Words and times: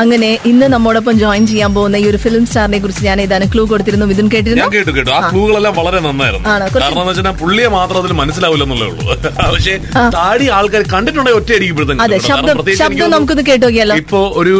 അങ്ങനെ 0.00 0.28
ഇന്ന് 0.46 0.66
നമ്മോടൊപ്പം 0.72 1.14
ജോയിൻ 1.20 1.44
ചെയ്യാൻ 1.46 1.70
പോകുന്ന 1.74 1.96
ഈ 1.96 2.06
ഒരു 2.10 2.18
ഫിലിം 2.22 2.44
സ്റ്റാറിനെ 2.46 2.78
കുറിച്ച് 2.78 3.02
ഞാൻ 3.06 3.18
ഏതാണ് 3.22 3.44
ക്ലൂ 3.52 3.62
കൊടുത്തിരുന്നു? 3.70 4.06
മിഥുൻ 4.10 4.26
കേട്ടിരുന്നു? 4.34 4.62
ഞാൻ 4.62 4.72
കേട്ടു 4.74 4.92
കേട്ടു. 4.96 5.10
ആ 5.10 5.20
ക്ലൂകളെല്ലാം 5.28 5.74
വളരെ 5.78 5.98
നന്നായിരുന്നു. 6.00 6.48
ആണോ? 6.48 6.66
കുറച്ച് 6.66 6.82
കാരണം 6.84 7.00
എന്ന് 7.04 7.12
വെച്ചാൽ 7.14 7.36
പുള്ളിയെ 7.40 7.68
മാത്രം 7.76 7.98
അതിൽ 8.02 8.14
മനസ്സിലാവില്ലെന്നുള്ളേ 8.20 8.86
ഉള്ളൂ. 8.90 9.04
പക്ഷേ 9.52 9.74
താടി 10.16 10.46
ആൾക്കാർ 10.58 10.84
കണ്ടിട്ടുണ്ടെങ്കിൽ 10.94 11.40
ഒറ്റ 11.40 11.50
അതെ 12.06 12.18
ശബ്ദം 12.28 12.56
ശബ്ദം 12.80 13.10
നമുക്കൊന്ന് 13.10 13.44
കേട്ടു 13.50 13.64
നോക്കിയാലോ? 13.66 13.96
ഇപ്പൊ 14.02 14.20
ഒരു 14.40 14.54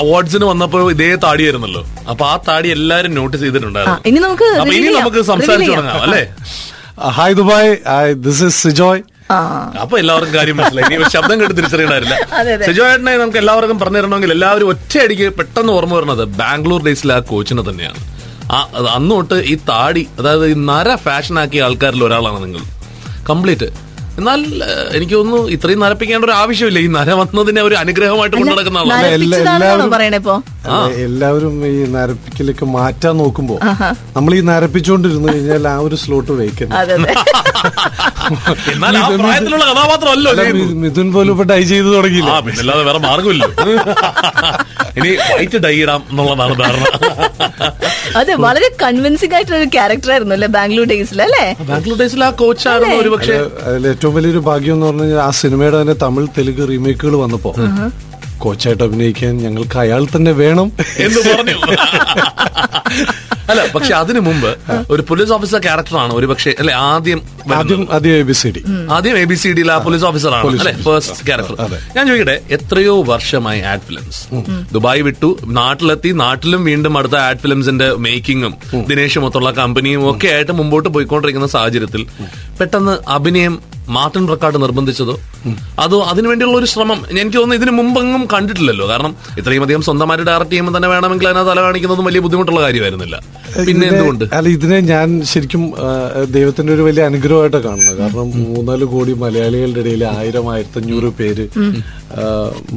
അവാർഡ്സിന് 0.00 0.46
വന്നപ്പോ 0.48 0.80
ഇതേ 0.92 1.08
താടിയായിരുന്നല്ലോ 1.22 1.80
അപ്പൊ 2.10 2.24
ആ 2.26 2.36
താടി 2.48 2.68
എല്ലാരും 2.76 3.12
നോട്ടീസ് 3.14 3.40
ആ, 3.40 3.46
ചെയ്തിട്ടുണ്ടായിരുന്നു 3.46 4.02
ഇനി 4.08 4.20
നമുക്ക് 4.20 4.46
അപ്പൊ 4.54 4.72
ഇനി 4.72 4.80
ചെയ്യാം. 4.80 4.98
നമുക്ക് 4.98 5.18
reveal 5.18 5.30
സംസാരിച്ചു 5.32 5.64
ചെയ്യാം. 5.64 5.80
തുടങ്ങാം 5.80 6.04
അല്ലേ? 6.06 6.22
Hi 7.16 7.34
Dubai 7.34 7.70
this 8.24 8.42
is 8.44 8.58
Sijoy 8.62 9.02
അപ്പൊ 9.82 9.98
എല്ലാവർക്കും 9.98 10.34
കാര്യം 10.34 10.56
മനസ്സിലായി. 10.56 10.94
ഇനി 10.94 11.08
ശബ്ദം 11.16 11.40
കേട്ട് 11.40 11.56
തിരിച്ചറിയണമായിരുന്നില്ല. 11.58 12.16
സിജോയേട്ടനെ 12.68 13.16
നമുക്ക് 13.16 13.38
എല്ലാവർക്കും 13.38 13.78
പറഞ്ഞു 13.80 14.00
തരണമെങ്കിൽ 14.00 14.32
എല്ലാവരും 14.36 14.68
ഒറ്റയടിക്ക് 14.68 15.28
പെട്ടെന്ന് 15.38 15.72
ഓർമ്മ 15.72 15.94
വരുന്നത് 15.94 16.24
ബാംഗ്ലൂർ 16.40 16.82
ഡേയ്സിലെ 16.86 17.14
ആ 17.14 17.20
കോച്ചിനെ 17.32 17.62
തന്നെയാണ്. 17.70 18.00
ആ 18.52 18.58
അന്നോട്ട് 18.60 18.90
അന്ന് 18.96 19.14
തൊട്ട് 19.16 19.36
ഈ 19.52 19.54
താടി 19.68 20.08
അതായത് 20.18 20.46
ഈ 20.46 20.56
നര 20.70 20.94
ഫാഷൻ 21.06 21.38
ആക്കിയ 21.38 21.62
ആൾക്കാരിൽ 21.62 22.04
ഒരാളാണ് 22.04 22.44
നിങ്ങൾ. 22.44 22.62
കംപ്ലീറ്റ്. 23.30 23.68
എന്നാൽ 24.18 24.40
എനിക്ക് 24.96 25.14
തോന്നുന്നു 25.14 25.42
ഇത്രയും 25.48 25.80
നരപ്പിക്കേണ്ട 25.80 26.24
ഒരു 26.24 26.34
ആവശ്യമില്ല. 26.42 26.78
ഈ 26.78 26.88
നര 26.96 27.10
വന്നതിനെ 27.20 27.62
ഒരു 27.62 27.74
അനുഗ്രഹമായിട്ട് 27.74 28.36
കൊണ്ടു 28.36 28.52
നടക്കുന്ന 28.52 28.78
ആളാണ്. 28.78 29.06
എല്ലാവരും- 31.04 31.62
ഈ 31.68 31.78
നരപ്പിക്കലൊക്കെ 31.92 32.66
മാറ്റാൻ 32.72 33.14
നോക്കുമ്പോ 33.20 33.54
നമ്മൾ 34.16 34.32
ഈ 34.34 34.42
നരപ്പിച്ചുകൊണ്ടിരുന്നു 34.48 35.28
കഴിഞ്ഞാൽ 35.30 35.64
ആ 35.68 35.76
ഒരു 35.86 35.96
സ്ലോട്ട് 36.02 36.32
ചെയ്യുന്നത്. 36.32 37.06
മിഥുൻ 40.82 41.08
പോലും 41.14 41.32
ഇപ്പൊ 41.34 41.44
ഡൈ 41.50 41.60
ചെയ്ത് 41.70 41.88
തുടങ്ങിയില്ല? 41.94 42.32
പിന്നല്ലാതെ 42.46 42.82
വേറെ 42.88 43.00
മാർഗമില്ല 43.06 43.44
ഇനി 44.98 45.10
വൈറ്റ് 45.30 45.58
ഡൈ 45.64 45.74
ഇടാം 45.80 46.00
എന്നുള്ളതാണ് 46.10 46.54
ധാരണ. 46.60 46.84
അതെ 48.18 48.34
വളരെ 48.44 48.68
കൺവിൻസിംഗ് 48.80 49.34
ആയിട്ടുള്ള 49.36 49.58
ഒരു 49.60 49.68
ക്യാരക്ടർ 49.74 50.10
ആയിരുന്നു 50.14 50.34
അല്ലേ 50.36 50.48
ബാംഗ്ലൂർ 50.56 50.86
ഡേയ്സിൽ 50.92 51.20
അല്ലേ? 51.26 51.44
ബാംഗ്ലൂർ 51.70 51.96
ഡേയ്സിൽ 52.00 52.22
ആ 52.24 52.30
കോച്ചായിരുന്നു 52.40 52.96
ഒരു 53.02 53.10
പക്ഷേ 53.14 53.36
അതിൽ 53.68 53.84
ഏറ്റവും 53.92 54.14
വലിയൊരു 54.16 54.42
ഭാഗ്യം 54.48 54.74
എന്ന് 54.76 54.86
പറഞ്ഞു 54.88 55.04
കഴിഞ്ഞാൽ 55.04 55.22
ആ 55.22 55.32
സിനിമയുടെ 55.40 55.78
തന്നെ 55.82 55.96
തമിഴ് 56.02 56.28
തെലുങ്ക് 56.36 56.62
റീമേക്കുകൾ 56.70 57.16
വന്നപ്പോ. 57.22 57.52
കോച്ചായിട്ട് 58.40 58.84
അഭിനയിക്കാൻ 58.84 59.34
ഞങ്ങൾക്ക് 59.38 59.78
അയാൾ 59.78 60.04
തന്നെ 60.14 60.34
വേണം 60.42 60.70
എന്ന് 61.00 61.20
പറഞ്ഞു 61.28 61.56
അല്ല 63.50 63.62
പക്ഷെ 63.74 63.92
അതിനു 63.94 64.20
മുമ്പ് 64.20 64.50
ഒരു 64.90 65.02
പോലീസ് 65.08 65.32
ഓഫീസർ 65.32 65.60
ക്യാരക്ടറാണ് 65.60 66.12
ഒരു 66.12 66.26
പക്ഷേ 66.26 66.50
അല്ലെ 66.60 66.74
ആദ്യം 66.86 67.20
ആദ്യം 67.56 67.80
ആദ്യം 67.92 68.14
എ 68.14 68.24
ബി 68.24 68.36
സി 68.40 68.50
ഡി 68.50 68.60
ആദ്യം 68.90 69.16
എ 69.16 69.24
ബി 69.24 69.36
സി 69.42 69.50
ഡിയിൽ 69.50 69.70
ആ 69.72 69.78
പോലീസ് 69.78 70.04
ഓഫീസറാണ് 70.04 70.52
അല്ലെ 70.54 70.74
ഫസ്റ്റ് 70.84 71.26
ക്യാരക്ടർ 71.26 71.56
ഞാൻ 71.96 72.02
ചോദിക്കട്ടെ 72.06 72.36
എത്രയോ 72.50 72.94
വർഷമായി 73.04 73.62
ആഡ് 73.70 73.84
ഫിലിംസ് 73.88 74.20
ദുബായ് 74.72 75.02
വിട്ടു 75.02 75.30
നാട്ടിലെത്തി 75.58 76.12
നാട്ടിലും 76.22 76.62
വീണ്ടും 76.64 76.98
അടുത്ത 76.98 77.18
ആഡ് 77.22 77.42
ഫിലിംസിന്റെ 77.42 77.88
മേക്കിങ്ങും 77.98 78.54
ദിനേശും 78.90 79.22
മൊത്തമുള്ള 79.22 79.52
കമ്പനിയും 79.60 80.04
ഒക്കെ 80.10 80.28
ആയിട്ട് 80.28 80.56
മുമ്പോട്ട് 80.60 80.88
പോയിക്കൊണ്ടിരിക്കുന്ന 80.88 81.48
സാഹചര്യത്തിൽ 81.48 82.04
പെട്ടെന്ന് 82.60 82.96
അഭിനയം 83.10 83.56
മാർട്ടിൻ 83.96 84.24
റെക്കാർഡ് 84.32 84.58
നിർബന്ധിച്ചതോ? 84.62 85.14
അതോ 85.84 85.98
അതിനുവേണ്ടിയുള്ള 86.10 86.56
ഒരു 86.58 86.68
ശ്രമം? 86.72 86.98
എനിക്ക് 87.12 87.36
തോന്നുന്നു 87.36 87.58
ഇതിനു 87.60 87.72
മുമ്പെങ്ങും 87.78 88.22
കണ്ടിട്ടില്ലല്ലോ. 88.32 88.86
കാരണം 88.90 89.12
ഇത്രയും 89.40 89.62
അധികം 89.66 89.82
സ്വന്തമായിട്ട് 89.88 90.26
ഡയറക്ട് 90.28 90.50
ചെയ്യുമ്പോൾ 90.50 90.74
തന്നെ 90.76 90.88
വേണമെങ്കിൽ 90.92 91.28
അതിനകത്ത് 91.28 91.50
തല 91.50 91.60
കാണിക്കുന്നതും 91.66 92.06
വലിയ 92.08 92.20
ബുദ്ധിമുട്ടുള്ള 92.26 92.60
കാര്യമായിരുന്നില്ല. 92.66 93.16
പിന്നെ 93.68 93.86
എന്തുകൊണ്ട്? 93.88 94.24
അല്ല 94.36 94.48
ഇതിനെ 94.56 94.80
ഞാൻ 94.92 95.08
ശരിക്കും 95.32 95.62
ദൈവത്തിന്റെ 96.36 96.72
ഒരു 96.76 96.82
വലിയ 96.88 97.04
അനുഗ്രഹമായിട്ടാണ് 97.10 97.64
കാണുന്നത്. 97.64 97.96
കാരണം 98.02 98.28
മൂന്നാൽ 98.54 98.84
കോടി 98.84 99.12
മലയാളികളുടെ 99.24 99.80
ഇടയിൽ 99.80 100.04
ആയിരം 100.04 100.46
ആയിരത്തഞ്ഞൂറ് 100.52 101.10
പേര് 101.20 101.46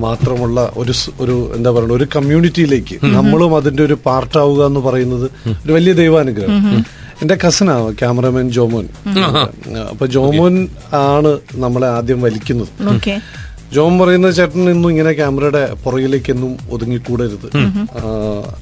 മാത്രമുള്ള 0.05 0.71
ഒരു 0.77 0.93
ഒരു 1.25 1.35
എന്താ 1.57 1.69
പറയുക 1.71 1.95
ഒരു 1.99 2.07
കമ്മ്യൂണിറ്റിയിലേക്ക് 2.15 2.95
നമ്മളും 3.17 3.55
അതിന്റെ 3.59 3.83
ഒരു 3.83 3.97
പാർട്ടാവുക 4.07 4.61
എന്ന് 4.71 4.79
പറയുന്നത് 4.79 5.27
ഒരു 5.63 5.71
വലിയ 5.77 5.93
ദൈവാനുഗ്രഹം. 6.01 6.83
എന്റെ 7.23 7.35
കസിനാണ് 7.43 7.87
ക്യാമറമാൻ 8.01 8.49
ജോമോൻ. 8.49 8.85
അപ്പൊ 9.91 10.05
ജോമോൻ 10.15 10.55
ആണ് 11.05 11.31
നമ്മളെ 11.55 11.87
ആദ്യം 11.97 12.21
വലിക്കുന്നത്. 12.21 12.71
ഓക്കെ 12.95 13.15
ജോൺ 13.75 13.93
പറയുന്ന 13.99 14.29
ചേട്ടൻ 14.31 14.69
ഇന്നും 14.69 14.89
ഇങ്ങനെ 14.89 15.11
ക്യാമറയുടെ 15.13 15.61
പുറകിലേക്കൊന്നും 15.83 16.51
ഒതുങ്ങിക്കൂടരുത്. 16.71 17.47
ആ, 17.99 18.01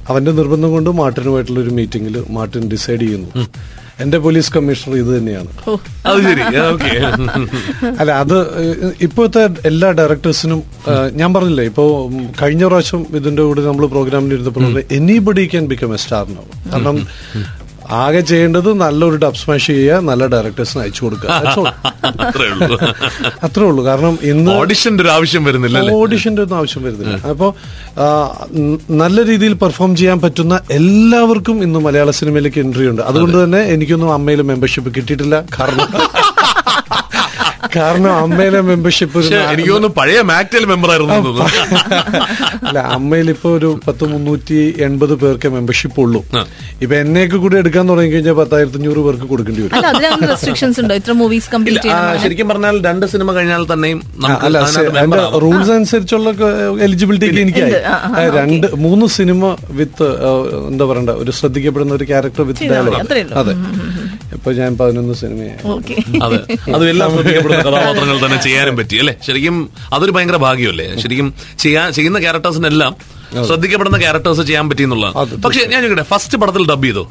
അവന്റെ 0.08 0.32
നിർബന്ധം 0.32 0.70
കൊണ്ട് 0.70 0.90
മാർട്ടിനുമായിട്ടുള്ള 1.00 1.60
ഒരു 1.60 1.72
മീറ്റിംഗിൽ 1.78 2.14
മാർട്ടിൻ 2.30 2.64
ഡിസൈഡ് 2.70 3.00
ചെയ്യുന്നു. 3.00 3.30
എന്റെ 4.00 4.18
പോലീസ് 4.18 4.52
കമ്മീഷണർ 4.54 4.94
ഇത് 4.96 5.10
തന്നെയാണ്. 5.16 5.50
അത് 6.06 6.20
ശരി. 6.26 6.44
ഓക്കെ. 6.70 6.92
അല്ല 8.00 8.10
അത് 8.22 8.36
ഇപ്പോഴത്തെ 9.06 9.42
എല്ലാ 9.70 9.90
ഡയറക്ടേഴ്സിനും 9.98 10.60
ഞാൻ 11.12 11.34
പറഞ്ഞില്ലേ 11.34 11.64
ഇപ്പോ 11.64 11.84
കഴിഞ്ഞ 12.42 12.64
പ്രാവശ്യം 12.64 13.02
ഇതിന്റെ 13.20 13.42
കൂടെ 13.42 13.64
നമ്മൾ 13.68 13.86
പ്രോഗ്രാമിൽ 13.86 14.34
ഇരുന്നപ്പോൾ 14.36 14.64
anybody 14.98 15.44
can 15.46 15.66
become 15.72 15.92
a 15.94 16.00
star 16.04 16.24
no 16.36 16.44
കാരണം 16.72 16.98
ആകെ 17.90 18.20
ചെയ്യേണ്ടത് 18.20 18.68
നല്ലൊരു 18.80 19.16
ഡബ് 19.24 19.40
സ്മാഷ് 19.42 19.66
ചെയ്യുക 19.66 19.98
നല്ല 20.08 20.26
ഡയറക്ടേഴ്സിന് 20.26 20.82
അയച്ചു 20.82 21.04
കൊടുക്കുക. 21.04 21.30
അത്രേ 22.26 22.46
ഉള്ളൂ. 22.52 22.78
അത്രേ 23.46 23.64
ഉള്ളൂ. 23.64 23.84
കാരണം 23.84 24.18
ഇന്ന് 24.22 24.50
ഓഡിഷന്റെ 24.52 25.02
ഒരു 25.04 25.10
ആവശ്യം 25.10 25.44
വരുന്നില്ല 25.44 25.78
ഓഡിഷന്റെ 26.00 26.42
ഒന്നും 26.42 26.56
ആവശ്യം 26.56 26.82
വരുന്നില്ല. 26.82 27.16
അപ്പോൾ 27.32 27.50
നല്ല 29.02 29.24
രീതിയിൽ 29.30 29.54
പെർഫോം 29.62 29.96
ചെയ്യാൻ 29.96 30.20
പറ്റുന്ന 30.20 30.60
എല്ലാവർക്കും 30.70 31.62
ഇന്ന് 31.62 31.78
മലയാള 31.78 32.10
സിനിമയിലേക്ക് 32.20 32.60
എൻട്രി 32.60 32.86
ഉണ്ട്. 32.88 33.02
അതുകൊണ്ട് 33.02 33.44
തന്നെ 33.44 33.62
എനിക്കൊന്നും 33.74 34.12
അമ്മയിൽ 34.12 34.42
മെമ്പർഷിപ്പ് 34.42 34.92
കിട്ടിയിട്ടില്ല. 34.96 35.42
കാരണം 35.60 35.88
കാരണം 37.76 38.12
അമ്മയിലെ 38.22 38.60
മെമ്പർഷിപ്പ് 38.68 39.18
എനിക്ക് 39.52 39.70
തോന്നുന്നു 39.70 39.90
പഴയ 39.98 40.20
മാക്ടൽ 40.30 40.64
മെമ്പർ 40.70 40.90
ആയിരുന്നു 40.92 41.14
എന്ന് 41.14 41.28
തോന്നുന്നു. 41.28 42.20
അല്ല 42.68 42.78
അമ്മയിൽ 42.96 43.28
ഇപ്പൊ 43.34 43.48
ഒരു 43.58 43.68
പത്ത് 43.86 44.04
മുന്നൂറ്റി 44.12 44.56
എൺപത് 44.86 45.14
പേർക്ക് 45.22 45.48
മെമ്പർഷിപ്പ് 45.56 45.98
ഉള്ളൂ. 46.04 46.20
ഇപ്പൊ 46.84 46.94
എന്നെയൊക്കെ 47.02 47.38
കൂടി 47.44 47.56
എടുക്കാൻ 47.62 47.84
തുടങ്ങി 47.90 48.10
കഴിഞ്ഞാൽ 48.14 48.36
പത്തായിരത്തി 48.40 48.78
അഞ്ഞൂറ് 48.80 49.02
പേർക്ക് 49.06 49.28
കൊടുക്കേണ്ടി 49.32 49.62
വരും. 49.66 50.26
റെസ്ട്രിക്ഷൻസ് 50.32 50.80
ഉണ്ടോ? 50.82 50.96
ഇത്ര 51.00 51.14
മൂവീസ് 51.20 51.48
ശരിക്കും 52.24 52.48
പറഞ്ഞാൽ 52.52 52.78
രണ്ട് 52.88 53.06
സിനിമ 53.14 53.28
കഴിഞ്ഞാൽ 53.38 53.64
തന്നെയും 53.72 54.00
അല്ല 54.46 54.56
അതിന്റെ 54.98 55.22
റൂൾസ് 55.44 55.72
അനുസരിച്ചുള്ള 55.78 56.30
എലിജിബിലിറ്റി 56.86 57.40
എനിക്കായി 57.44 58.28
രണ്ട് 58.38 58.68
മൂന്ന് 58.86 59.06
സിനിമ 59.18 59.40
വിത്ത് 59.80 60.08
എന്താ 60.70 60.84
പറയണ്ട 60.90 61.14
ഒരു 61.22 61.32
ശ്രദ്ധിക്കപ്പെടുന്ന 61.38 61.94
ഒരു 61.98 62.06
ക്യാരക്ടർ 62.10 62.42
വിത്ത്. 62.48 62.68
ഡയലോഗ് 62.72 63.24
അതെ. 63.42 63.54
ഇപ്പൊ 64.34 64.52
ഞാൻ 64.52 64.78
പതിനൊന്ന് 64.78 65.14
സിനിമയായി. 65.14 65.58
അതെ. 66.22 66.40
അതും 66.74 66.88
എല്ലാം 66.88 67.10
ശ്രദ്ധിക്കപ്പെടുന്ന 67.14 67.62
കഥാപാത്രങ്ങൾ 67.62 68.26
തന്നെ 68.26 68.38
ചെയ്യാനും 68.42 68.76
പറ്റി 68.76 68.96
അല്ലെ? 68.96 69.14
ശരിക്കും 69.26 69.56
അതൊരു 69.92 70.12
ഭയങ്കര 70.12 70.36
ഭാഗ്യമല്ലേ? 70.36 70.86
ശരിക്കും 71.00 71.34
ചെയ്യാൻ 71.58 71.92
ചെയ്യുന്ന 71.92 72.20
ക്യാരക്ടേഴ്സിനെല്ലാം 72.20 72.94
ശ്രദ്ധിക്കപ്പെടുന്ന 73.48 73.98
ക്യാരക്ടേഴ്സ് 73.98 74.40
ചെയ്യാൻ 74.40 74.70
പറ്റി 74.70 74.82
എന്നുള്ളതാണ്. 74.82 75.42
പക്ഷെ 75.42 75.60
ഞാൻ 75.64 75.78
ചോദിക്കട്ടെ 75.82 76.08
ഫസ്റ്റ് 76.14 76.38
പടത്തിൽ 76.38 76.64
ഡബ് 76.70 76.84
ചെയ്തോ? 76.84 77.04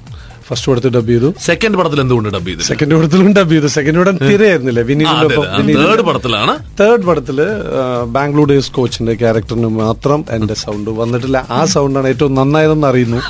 ഫസ്റ്റ് 0.52 0.70
പടത്തിൽ 0.72 0.92
ഡബ് 0.96 1.12
ചെയ്തു. 1.12 1.28
സെക്കൻഡ് 1.48 1.78
പടത്തിൽ 1.80 2.00
എന്തുകൊണ്ട് 2.04 2.30
ഡബ് 2.36 2.50
ചെയ്തു 2.50 2.64
സെക്കൻഡ് 2.70 2.96
പടത്തിലും 2.98 3.34
ഡബ് 3.38 3.54
ചെയ്തു. 3.54 3.68
സെക്കൻഡ് 3.76 4.00
പടം 4.02 4.16
തിരയായിരുന്നില്ല? 4.24 4.82
വിനീതിനൊപ്പം 4.90 5.46
തേർഡ് 5.82 6.04
പടത്തിലാണ്. 6.10 6.54
തേർഡ് 6.82 7.06
പടത്തിൽ 7.10 7.38
ആ, 7.82 7.84
ബാംഗ്ലൂർ 8.16 8.48
ഡേസ് 8.52 8.72
കോച്ചിന്റെ 8.78 9.14
ക്യാരക്ടറിന് 9.22 9.70
മാത്രം 9.84 10.20
എന്റെ 10.38 10.58
സൗണ്ട് 10.64 10.90
വന്നിട്ടില്ല. 11.02 11.38
ആ 11.50 11.62
സൗണ്ടാണ് 11.76 12.08
ഏറ്റവും 12.14 12.34
നന്നായതെന്ന് 12.40 12.88
അറിയുന്നു. 12.92 13.22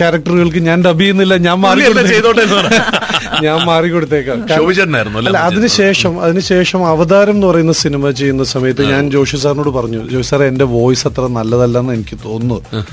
ക്യാരക്ടറുകൾക്ക് 0.00 0.60
ഞാൻ 0.68 0.78
ഡബ് 0.86 1.02
ചെയ്യുന്നില്ല 1.02 1.36
ഞാൻ 1.46 1.58
മാറി 1.64 1.80
ചെയ്തോട്ടെ. 2.12 2.44
ഞാൻ 3.42 3.58
മാറി 3.66 3.88
കൊടുത്തേക്കാം. 3.88 4.42
അല്ല 5.28 5.38
അതിനുശേഷം 5.38 6.20
അതിനുശേഷം 6.20 6.86
അവതാരം 6.86 7.34
എന്ന് 7.34 7.46
പറയുന്ന 7.46 7.72
സിനിമ 7.72 8.10
ചെയ്യുന്ന 8.10 8.44
സമയത്ത് 8.44 8.84
ഞാൻ 8.90 9.10
ജോഷി 9.10 9.36
സാറിനോട് 9.36 9.68
പറഞ്ഞു 9.68 10.08
ജോഷി 10.08 10.28
സാർ 10.28 10.42
എന്റെ 10.42 10.64
വോയിസ് 10.64 11.08
അത്ര 11.08 11.26
നല്ലതല്ലെന്ന് 11.26 11.92
എനിക്ക് 11.92 12.18
തോന്നുന്നു. 12.24 12.84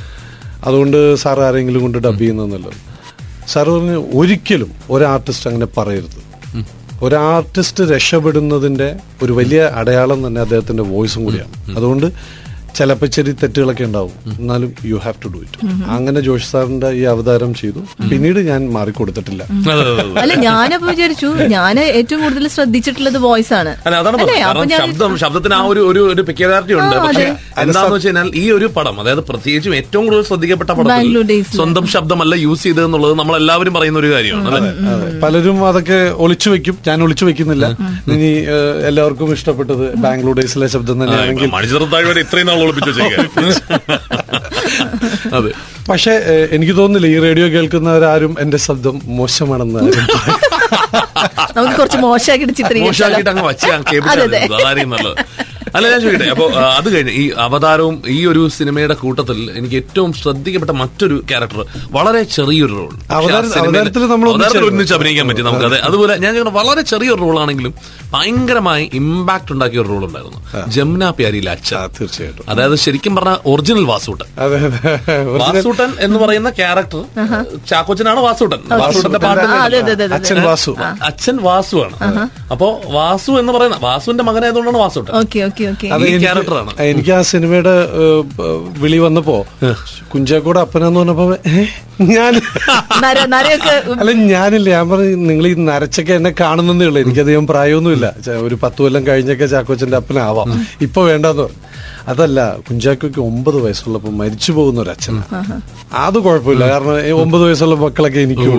അതുകൊണ്ട് 0.63 1.15
സാർ 1.15 1.39
ആരെങ്കിലും 1.39 1.81
കൊണ്ട് 1.81 1.97
ഡബ് 1.97 2.19
ചെയ്യുന്നല്ലോ 2.19 2.71
സാർ 3.47 3.69
പറഞ്ഞു 3.69 4.05
ഒരിക്കലും 4.13 4.71
ഒരു 4.89 5.03
ആർട്ടിസ്റ്റ് 5.03 5.49
അങ്ങനെ 5.49 5.67
പറയരുത്. 5.77 6.19
ഒരു 7.03 7.15
ആർട്ടിസ്റ്റ് 7.15 7.83
രക്ഷപ്പെടുന്നതിന്റെ 7.83 8.95
ഒരു 9.23 9.33
വലിയ 9.33 9.61
അടയാളം 9.75 10.27
തന്നെ 10.27 10.41
അദ്ദേഹത്തിന്റെ 10.41 10.83
വോയിസും 10.83 11.25
കൂടിയാണ്. 11.25 11.75
അതുകൊണ്ട് 11.75 12.07
ചിലപ്പോൾ 12.77 13.09
ചെറിയ 13.15 13.33
തെറ്റുകളൊക്കെ 13.41 13.83
ഉണ്ടാവും. 13.89 14.13
എന്നാലും 14.39 14.69
you 14.91 14.97
have 15.05 15.17
to 15.23 15.29
do 15.33 15.39
it 15.45 15.57
അങ്ങനെ 15.95 16.19
ജോഷി 16.27 16.47
സാറിന്റെ 16.51 16.89
ഈ 16.99 17.03
അവതാരം 17.13 17.51
ചെയ്തു. 17.61 17.81
പിന്നീട് 18.11 18.39
ഞാൻ 18.49 18.61
മാറിക്കൊടുത്തിട്ടില്ല. 18.75 19.43
അല്ല 20.23 20.33
ഞാനപ്പോ 20.47 20.87
വിചാരിച്ചു 20.91 21.29
ഞാൻ 21.55 21.79
ഏറ്റവും 21.99 22.21
കൂടുതൽ 22.25 22.45
ശ്രദ്ധിച്ചിട്ടുള്ളത് 22.55 23.19
വോയിസ് 23.27 23.53
ആണ്. 23.59 23.73
ശബ്ദം 24.81 25.11
ശബ്ദത്തിന് 25.23 25.55
ആ 25.59 25.61
ഒരു 25.71 25.81
ഒരു 26.13 26.23
പെക്യുലാരിറ്റി 26.29 26.75
ഉണ്ട്. 26.79 26.95
പക്ഷെ 27.07 27.27
എന്താന്ന് 27.63 27.93
വെച്ച് 27.95 28.07
കഴിഞ്ഞാൽ 28.07 28.29
ഈ 28.43 28.45
ഒരു 28.57 28.69
പടം 28.77 28.95
അതായത് 29.03 29.23
പ്രത്യേകിച്ചും 29.29 29.75
ഏറ്റവും 29.81 30.05
കൂടുതൽ 30.07 30.25
ശ്രദ്ധിക്കപ്പെട്ട 30.31 30.71
പടം 30.79 30.89
സ്വന്തം 31.59 31.85
ശബ്ദമല്ല 31.95 32.33
യൂസ് 32.45 32.63
ചെയ്തത് 32.67 32.85
എന്നുള്ളത് 32.87 33.15
നമ്മൾ 33.21 33.35
എല്ലാവരും 33.41 33.75
പറയുന്ന 33.77 33.99
ഒരു 34.03 34.11
കാര്യമാണ് 34.15 34.61
പലരും 35.23 35.59
അതൊക്കെ 35.71 35.99
ഒളിച്ചു 36.25 36.49
വെക്കും. 36.55 36.75
ഞാൻ 36.87 36.97
ഒളിച്ചു 37.05 37.25
വെക്കുന്നില്ല. 37.29 37.65
ഇനി 38.15 38.31
എല്ലാവർക്കും 38.89 39.29
ഇഷ്ടപ്പെട്ടത് 39.37 39.85
ബാംഗ്ലൂർ 40.05 40.35
ഡേയ്സിലെ 40.39 40.67
ശബ്ദം 40.75 40.97
തന്നെയാണെങ്കിൽ 41.03 41.49
ഇത്രയും 42.25 42.49
നാൾ 42.61 42.65
ഒളിപ്പിച്ചു 42.65 42.91
അതെ. 45.37 45.51
പക്ഷെ 45.89 46.11
എനിക്ക് 46.51 46.75
തോന്നുന്നില്ല 46.75 47.07
ഈ 47.13 47.19
റേഡിയോ 47.25 47.47
കേൾക്കുന്നവരാരും 47.49 48.35
എന്റെ 48.39 48.57
ശബ്ദം 48.67 49.01
മോശമാണെന്ന് 49.17 49.81
നമുക്ക് 51.55 51.75
കുറച്ച് 51.77 51.97
മോശമാക്കിയിട്ട് 52.03 52.53
ചിത്രീകരിച്ചു 52.59 52.89
മോശമാക്കിയിട്ട് 52.89 53.29
അങ്ങ് 53.31 53.43
വച്ച് 53.47 53.65
അതെ, 53.69 53.83
കേൾപ്പിച്ചാൽ 53.89 54.21
അതെ. 54.23 54.39
നല്ലത്. 54.93 55.15
അല്ല 55.75 55.85
ഞാൻ 55.91 55.99
ചോദിക്കട്ടെ. 56.01 56.29
അപ്പൊ 56.33 56.45
അത് 56.79 56.87
കഴിഞ്ഞ് 56.95 57.13
ഈ 57.21 57.23
അവതാരവും 57.45 57.95
ഈ 58.07 58.25
ഒരു 58.25 58.41
സിനിമയുടെ 58.57 58.93
കൂട്ടത്തിൽ 58.93 59.37
എനിക്ക് 59.51 59.75
ഏറ്റവും 59.75 60.13
ശ്രദ്ധിക്കപ്പെട്ട 60.13 60.73
മറ്റൊരു 60.81 61.23
ക്യാരക്ടർ 61.29 61.59
വളരെ 61.91 62.23
ചെറിയൊരു 62.35 62.73
റോൾ 62.73 62.91
അവതാരത്തിൽ 63.17 64.05
നമ്മൾ 64.13 64.29
ഒന്നിച്ച് 64.69 64.93
അഭിനയിക്കാൻ 64.97 65.27
പറ്റി 65.27 65.41
നമുക്ക്. 65.41 65.65
അതെ 65.65 65.79
അതുപോലെ 65.87 66.13
ഞാൻ 66.23 66.31
ചോദിക്കുന്നത് 66.33 66.59
വളരെ 66.61 66.81
ചെറിയൊരു 66.81 67.21
റോൾ 67.21 67.39
ആണെങ്കിലും 67.39 67.73
ഭയങ്കരമായി 68.13 68.85
ഇമ്പാക്ട് 68.93 69.51
ഉണ്ടാക്കിയ 69.53 69.79
ഒരു 69.83 69.89
റോൾ 69.93 70.03
ഉണ്ടായിരുന്നു. 70.05 70.39
ജമുന 70.67 71.09
പ്യാരിയിലെ 71.19 71.51
അച്ഛ 71.51 71.69
അച്ഛൻ 71.73 71.97
തീർച്ചയായിട്ടും. 71.99 72.45
അതായത് 72.51 72.75
ശരിക്കും 72.85 73.15
പറഞ്ഞ 73.15 73.35
ഒറിജിനൽ 73.45 73.85
വാസൂട്ടൻ. 73.91 74.27
അതെ 74.45 74.59
അതെ. 74.67 74.79
വാസൂട്ടൻ 75.41 75.91
എന്ന് 75.99 76.19
പറയുന്ന 76.19 76.49
ക്യാരക്ടർ 76.59 77.01
ചാക്കോച്ചനാണ് 77.71 78.19
വാസൂട്ടൻ. 78.27 78.59
വാസൂട്ടന്റെ 78.83 79.21
പാട്ട് 79.27 79.41
അച്ഛൻ 79.43 79.55
അതെ 79.65 79.79
അതെ 79.83 79.91
അതെ 79.97 80.05
അതെ. 80.07 80.15
അച്ഛൻ 80.19 80.39
വാസു. 80.49 80.71
ആണ് 80.81 81.37
വാസുവാണ്. 81.47 81.95
അപ്പോ 82.53 82.67
വാസു 82.97 83.31
എന്ന് 83.41 83.53
പറയുന്ന 83.53 83.77
വാസുവിന്റെ 83.87 84.23
മകനായതുകൊണ്ടാണ് 84.29 84.77
വാസുട്ടൻ. 84.83 85.13
ക്യാരക്ടറാണ്. 86.23 86.71
എനിക്ക് 86.91 87.11
ആ 87.17 87.21
സിനിമയുടെ 87.31 87.75
വിളി 88.83 88.99
വന്നപ്പോ 89.05 89.37
കുഞ്ചാക്കോട് 90.13 90.59
അപ്പനെന്ന് 90.65 90.99
പറഞ്ഞപ്പോ 90.99 91.25
ഞാൻ 92.15 92.31
നരയൊക്കെ 93.33 93.73
അല്ല 94.01 94.11
ഞാനില്ല 94.33 94.67
ഞാൻ 94.75 94.85
പറഞ്ഞു 94.91 95.15
നിങ്ങൾ 95.29 95.45
ഈ 95.51 95.53
നരച്ചൊക്കെ 95.69 96.13
എന്നെ 96.19 96.31
കാണുന്നേ 96.39 96.85
ഉള്ളൂ. 96.89 96.99
എനിക്കധികം 97.05 97.45
പ്രായമൊന്നുമില്ല. 97.51 98.07
ഒരു 98.47 98.55
പത്ത് 98.63 98.79
കൊല്ലം 98.83 99.03
കഴിഞ്ഞൊക്കെ 99.09 99.45
ചാക്കോച്ചന്റെ 99.53 99.99
അപ്പനാവാം. 100.01 100.49
ഇപ്പൊ 100.87 101.01
വേണ്ടെന്ന് 101.09 101.43
പറഞ്ഞു. 101.43 101.59
അതല്ല 102.11 102.39
കുഞ്ചാക്കോയ്ക്ക് 102.67 103.21
ഒമ്പത് 103.29 103.57
വയസ്സുള്ളപ്പോ 103.63 104.11
മരിച്ചു 104.21 104.51
പോകുന്ന 104.57 104.79
ഒരു 104.83 104.91
അച്ഛനാണ് 104.93 105.57
അത് 106.05 106.17
കുഴപ്പമില്ല. 106.25 106.63
കാരണം 106.71 107.19
ഒമ്പത് 107.23 107.43
വയസ്സുള്ള 107.47 107.75
മക്കളൊക്കെ 107.83 108.19
എനിക്ക് 108.27 108.49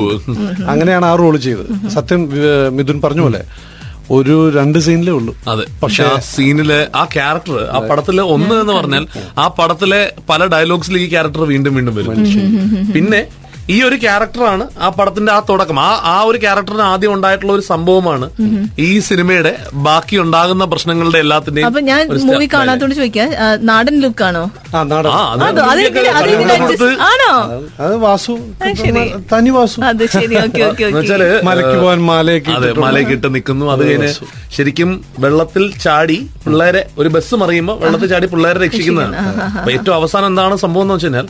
അങ്ങനെയാണ് 0.73 1.07
ആ 1.11 1.13
റോൾ 1.23 1.37
ചെയ്തത്. 1.47 1.73
സത്യം 1.97 2.23
മിഥുൻ 2.77 3.01
പറഞ്ഞ 3.05 3.21
പോലെ 3.27 3.43
ഒരു 4.11 4.51
രണ്ട് 4.51 4.79
സീനിലേ 4.79 5.13
ഉള്ളൂ. 5.13 5.37
അതെ. 5.49 5.65
പക്ഷെ 5.83 6.05
ആ 6.05 6.19
സീനിൽ 6.19 6.73
ആ 6.95 7.05
ക്യാരക്ടർ 7.05 7.69
ആ 7.71 7.79
പടത്തിൽ 7.79 8.21
ഒന്ന് 8.21 8.55
എന്ന് 8.55 8.73
പറഞ്ഞാൽ 8.73 9.07
ആ 9.39 9.49
പടത്തിലെ 9.49 10.13
പല 10.29 10.47
ഡയലോഗ്സിൽ 10.47 10.97
ഈ 10.97 11.11
ക്യാരക്ടർ 11.11 11.41
വീണ്ടും 11.45 11.75
വീണ്ടും 11.75 11.95
വരും. 11.95 12.25
പിന്നെ 12.93 13.27
ഈ 13.69 13.83
ഒരു 13.83 13.97
ക്യാരക്ടറാണ് 13.97 14.65
ആ 14.79 14.89
പടത്തിന്റെ 14.89 15.33
ആ 15.33 15.39
തുടക്കം. 15.49 15.81
ആ 15.81 15.91
ആ 16.05 16.23
ഒരു 16.23 16.39
ക്യാരക്ടറിന് 16.39 16.83
ആദ്യം 16.83 17.13
ഉണ്ടായിട്ടുള്ള 17.15 17.53
ഒരു 17.53 17.63
സംഭവമാണ് 17.63 18.27
ഈ 18.79 19.01
സിനിമയുടെ 19.01 19.53
ബാക്കി 19.87 20.17
ഉണ്ടാകുന്ന 20.17 20.65
പ്രശ്നങ്ങളുടെ 20.65 21.19
എല്ലാത്തിന്റെയും 21.19 21.69
അപ്പൊ 21.69 21.81
ഞാൻ 21.81 22.01
മൂവി 22.25 22.47
കാണാത്തോണ്ട് 22.47 22.95
ചോദിക്കാം 22.95 23.29
നാടൻ 23.65 23.97
ലുക്ക് 24.01 24.25
ആണോ? 24.25 24.45
ആണോ? 27.09 27.33
അത് 27.81 27.95
വാസു. 27.97 28.35
തനി 29.33 29.51
വാസു. 29.51 29.79
അത് 29.81 30.03
നിൽക്കുന്നു. 33.33 33.67
അത് 33.67 33.83
കഴിഞ്ഞ് 33.83 34.11
ശരിക്കും 34.57 34.91
വെള്ളത്തിൽ 35.19 35.73
ചാടി 35.85 36.17
പിള്ളേരെ 36.45 36.83
ഒരു 36.99 37.09
ബസ് 37.09 37.35
മറിയുമ്പോ 37.35 37.75
വെള്ളത്തിൽ 37.77 38.09
ചാടി 38.09 38.27
പിള്ളേരെ 38.27 38.59
രക്ഷിക്കുന്നതാണ്. 38.65 39.17
അപ്പൊ 39.59 39.71
ഏറ്റവും 39.73 39.97
അവസാനം 39.97 40.27
എന്താണ് 40.27 40.57
സംഭവം 40.57 40.85
എന്ന് 40.87 40.95
വെച്ചാൽ 40.97 41.27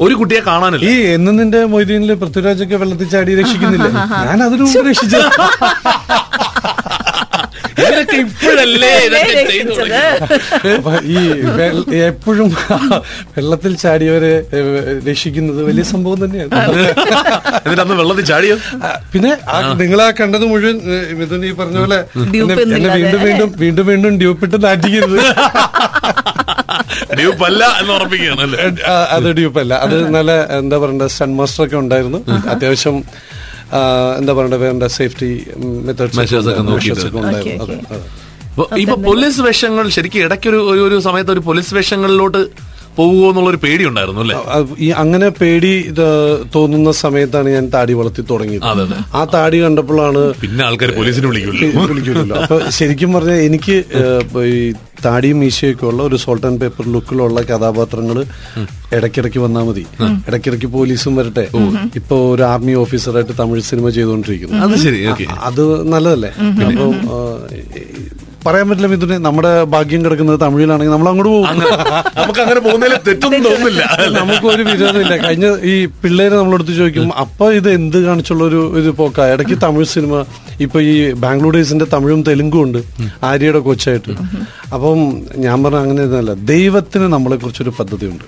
ഒരു 0.00 0.14
കുട്ടിയെ 0.14 0.40
കാണാനില്ല. 0.48 0.84
ഈ 0.84 0.96
എന്ന് 1.16 1.32
നിന്റെ 1.38 1.60
മൊയ്തീനിൽ 1.72 2.12
പൃഥ്വിരാജൊക്കെ 2.22 2.76
വെള്ളത്തിൽ 2.76 3.08
ചാടി 3.08 3.34
രക്ഷിക്കുന്നില്ല? 3.40 3.88
ഞാൻ 4.26 4.38
അതിനു 4.44 4.64
മുമ്പ് 4.66 4.90
ഇപ്പോഴല്ലേ? 8.20 8.90
അപ്പൊ 10.70 10.92
ഈ 11.06 11.20
എപ്പോഴും 12.02 12.48
വെള്ളത്തിൽ 13.36 13.72
ചാടിയവരെ 13.76 14.32
രക്ഷിക്കുന്നത് 15.08 15.60
വലിയ 15.62 15.84
സംഭവം 15.84 16.18
തന്നെയാണ്. 16.24 16.50
എന്നിട്ട് 17.58 17.82
അന്ന് 17.84 17.94
വെള്ളത്തിൽ 17.94 18.24
ചാടിയോ? 18.24 18.56
ആ, 18.80 18.90
പിന്നെ 19.12 19.32
ആ 19.48 19.58
നിങ്ങളാ 19.80 20.06
കണ്ടത് 20.20 20.44
മുഴുവൻ 20.44 20.76
മിഥുൻ 21.20 21.44
ഈ 21.44 21.52
പറഞ്ഞ 21.52 21.78
പോലെ 21.78 21.98
എന്നെ- 22.74 22.92
വീണ്ടും 22.96 23.22
വീണ്ടും 23.26 23.50
വീണ്ടും 23.58 23.86
വീണ്ടും 23.86 24.18
ഡ്യൂപ്പിട്ട് 24.18 24.58
നാട്ടിക്കരുത് 24.64 25.20
ഡ്യൂപ്പല്ല 27.18 27.62
എന്ന് 27.80 27.92
ഉറപ്പിക്കുകയാണ് 27.98 28.42
അല്ലേ? 28.46 28.58
അത് 29.16 29.28
ഡ്യൂപ്പല്ല. 29.38 29.72
അത് 29.84 29.96
നല്ല 30.16 30.32
എന്താ 30.60 30.78
പറയണ്ട 30.82 31.06
സ്റ്റൺ 31.14 31.32
മാസ്റ്റർ 31.40 31.62
ഒക്കെ 31.66 31.78
ഉണ്ടായിരുന്നു. 31.84 32.20
അത്യാവശ്യം 32.54 32.96
എന്താ 34.20 34.32
പറയണ്ട 34.38 34.56
വേണ്ട 34.64 34.84
സേഫ്റ്റി 34.98 35.30
മെത്തേഡ്സ് 35.86 36.20
ഒക്കെ 37.08 37.18
ഉണ്ടായിരുന്നു. 37.22 37.78
ഇപ്പൊ 38.82 38.96
പോലീസ് 39.08 39.40
വേഷങ്ങൾ 39.46 39.84
ശരിക്കും 39.96 40.20
ഇടയ്ക്കൊരു 40.26 40.58
ഒരു 40.72 40.80
ഒരു 40.88 40.96
സമയത്ത് 41.08 41.32
ഒരു 41.36 41.42
പോലീസ് 41.48 41.72
വേഷങ്ങളിലോട്ട് 41.78 42.42
പോകുമോ 42.96 43.26
എന്നുള്ളൊരു 43.30 43.60
പേടി 43.64 43.84
ഉണ്ടായിരുന്നു 43.90 44.20
അല്ലേ 44.24 44.36
ഈ 44.86 44.88
അങ്ങനെ 45.02 45.28
പേടി 45.40 45.72
ഇത് 45.90 46.06
തോന്നുന്ന 46.54 46.92
സമയത്താണ് 47.04 47.48
ഞാൻ 47.56 47.66
താടി 47.74 47.92
വളർത്തി 48.00 48.22
തുടങ്ങിയത്. 48.30 48.64
ആ 49.18 49.20
താടി 49.34 49.58
കണ്ടപ്പോഴാണ് 49.64 50.22
പിന്നെ 50.42 50.62
ആൾക്കാർ 50.68 50.90
പോലീസിനെ 50.98 51.28
വിളിക്കുമല്ലോ. 51.30 52.36
അപ്പൊ 52.42 52.58
ശരിക്കും 52.78 53.12
പറഞ്ഞാൽ 53.16 53.40
എനിക്ക് 53.48 53.76
ഈ 54.54 54.56
താടിയും 55.06 55.38
മീശയൊക്കെ 55.42 55.84
ഉള്ള 55.90 56.00
ഒരു 56.08 56.16
സോൾട്ട് 56.24 56.46
ആൻഡ് 56.48 56.60
പേപ്പർ 56.62 56.84
ലുക്കിലുള്ള 56.94 57.40
കഥാപാത്രങ്ങൾ 57.50 58.18
ഇടയ്ക്കിടയ്ക്ക് 58.96 59.40
വന്നാൽ 59.44 59.64
മതി. 59.68 59.84
ഇടയ്ക്കിടയ്ക്ക് 60.28 60.68
പോലീസും 60.76 61.14
വരട്ടെ. 61.20 61.46
ഇപ്പൊ 62.00 62.16
ഒരു 62.34 62.44
ആർമി 62.52 62.74
ഓഫീസറായിട്ട് 62.82 63.34
തമിഴ് 63.40 63.64
സിനിമ 63.70 63.86
ചെയ്തുകൊണ്ടിരിക്കുന്നു. 63.96 64.58
അത് 64.66 64.76
ശരി 64.84 65.00
അത് 65.48 65.62
നല്ലതല്ലേ? 65.94 66.32
അപ്പം 66.68 66.92
പറയാൻ 68.46 68.66
പറ്റില്ല 68.68 68.88
മിഥുനെ 68.92 69.16
നമ്മുടെ 69.26 69.52
ഭാഗ്യം 69.74 70.00
കിടക്കുന്നത് 70.04 70.38
തമിഴിലാണെങ്കിൽ 70.44 70.94
നമ്മൾ 70.94 71.08
അങ്ങോട്ട് 71.10 71.30
പോകും. 71.34 71.58
നമുക്ക് 72.18 72.40
അങ്ങനെ 72.44 72.60
പോകുന്നതിൽ 72.66 72.94
തെറ്റൊന്നും 73.08 73.42
തോന്നുന്നില്ല. 73.48 73.82
നമുക്ക് 74.18 74.46
ഒരു 74.54 74.62
വിരോധമില്ല 74.70 75.16
കഴിഞ്ഞ 75.24 75.46
ഈ 75.72 75.74
പിള്ളേര് 76.02 76.34
നമ്മളെടുത്ത് 76.40 76.74
ചോദിക്കും 76.80 77.12
അപ്പൊ 77.24 77.46
ഇത് 77.58 77.68
എന്ത് 77.78 77.98
കാണിച്ചുള്ള 78.06 78.42
ഒരു 78.50 78.60
ഇത് 78.80 78.90
പോക്ക? 79.00 79.18
ഇടയ്ക്ക് 79.34 79.58
തമിഴ് 79.66 79.88
സിനിമ 79.94 80.24
ഇപ്പൊ 80.66 80.78
ഈ 80.92 80.94
ബാംഗ്ലൂർ 81.24 81.52
ഡേയ്സിന്റെ 81.56 81.86
തമിഴും 81.92 82.20
തെലുങ്കും 82.28 82.62
ഉണ്ട് 82.66 82.80
ആര്യയുടെ 83.28 83.60
കൊച്ചായിട്ട്. 83.68 84.12
അപ്പം 84.74 84.98
ഞാൻ 85.44 85.56
പറഞ്ഞ 85.64 85.80
അങ്ങനെ 85.86 86.02
ഇതല്ല 86.08 86.32
ദൈവത്തിന് 86.52 87.06
നമ്മളെ 87.14 87.36
കുറിച്ചൊരു 87.42 87.72
പദ്ധതിയുണ്ട് 87.78 88.24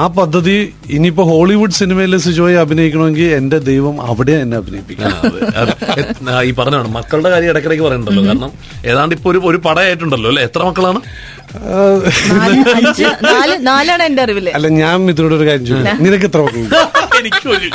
ആ 0.00 0.02
പദ്ധതി 0.18 0.56
ഇനിയിപ്പോ 0.96 1.24
ഹോളിവുഡ് 1.30 1.78
സിനിമയിൽ 1.80 2.16
സിജോയെ 2.26 2.58
അഭിനയിക്കണമെങ്കിൽ 2.64 3.30
എന്റെ 3.40 3.58
ദൈവം 3.70 3.96
അവിടെ 4.10 4.34
എന്നെ 4.44 4.56
അഭിനയിപ്പിക്കണം. 4.62 5.16
ഈ 6.48 6.52
പറഞ്ഞാണ് 6.60 6.88
മക്കളുടെ 6.98 7.30
കാര്യം 7.34 7.50
ഇടയ്ക്കിടയ്ക്ക് 7.52 7.84
പറയണ്ടല്ലോ. 7.88 8.24
കാരണം 8.30 8.52
ഏതാണ്ട് 8.92 9.14
ഇപ്പൊ 9.18 9.30
ഒരു 9.32 9.40
ഒരു 9.48 9.58
പടയായിട്ടുണ്ടല്ലോ 9.66 10.28
അല്ലെ? 10.30 10.42
എത്ര 10.48 10.62
മക്കളാണ്? 10.68 11.00
നാല് 12.32 12.60
അഞ്ച് 12.76 13.06
നാല് 13.26 13.54
നാലാണ് 13.66 14.02
എന്റെ 14.02 14.22
അറിവിൽ. 14.24 14.46
അല്ല 14.56 14.68
ഞാൻ 14.76 14.96
മിഥുനോട് 15.06 15.34
ഒരു 15.34 15.46
കാര്യം 15.48 15.66
ചോദിക്കും. 15.66 15.98
നിനക്ക് 16.04 16.26
എത്ര 16.30 16.40
മക്കളുണ്ട്? 16.42 16.76
എനിക്ക് 17.20 17.48
ഒരു 17.50 17.66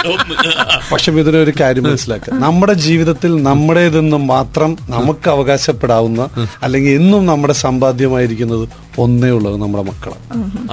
പക്ഷെ 0.92 1.10
ഇതിനെ 1.16 1.40
ഒരു 1.40 1.54
കാര്യം 1.60 1.84
മനസ്സിലാക്കുക 1.84 2.34
നമ്മുടെ 2.44 2.74
ജീവിതത്തിൽ 2.86 3.32
നമ്മുടേതെന്നും 3.44 4.24
മാത്രം 4.28 4.72
നമുക്ക് 4.90 5.28
അവകാശപ്പെടാവുന്ന 5.30 6.22
അല്ലെങ്കിൽ 6.64 6.92
എന്നും 6.96 7.24
നമ്മുടെ 7.26 7.56
സമ്പാദ്യമായിരിക്കുന്നത് 7.64 8.66
ഒന്നേ 9.04 9.30
ഉള്ളത് 9.38 9.58
നമ്മുടെ 9.62 9.84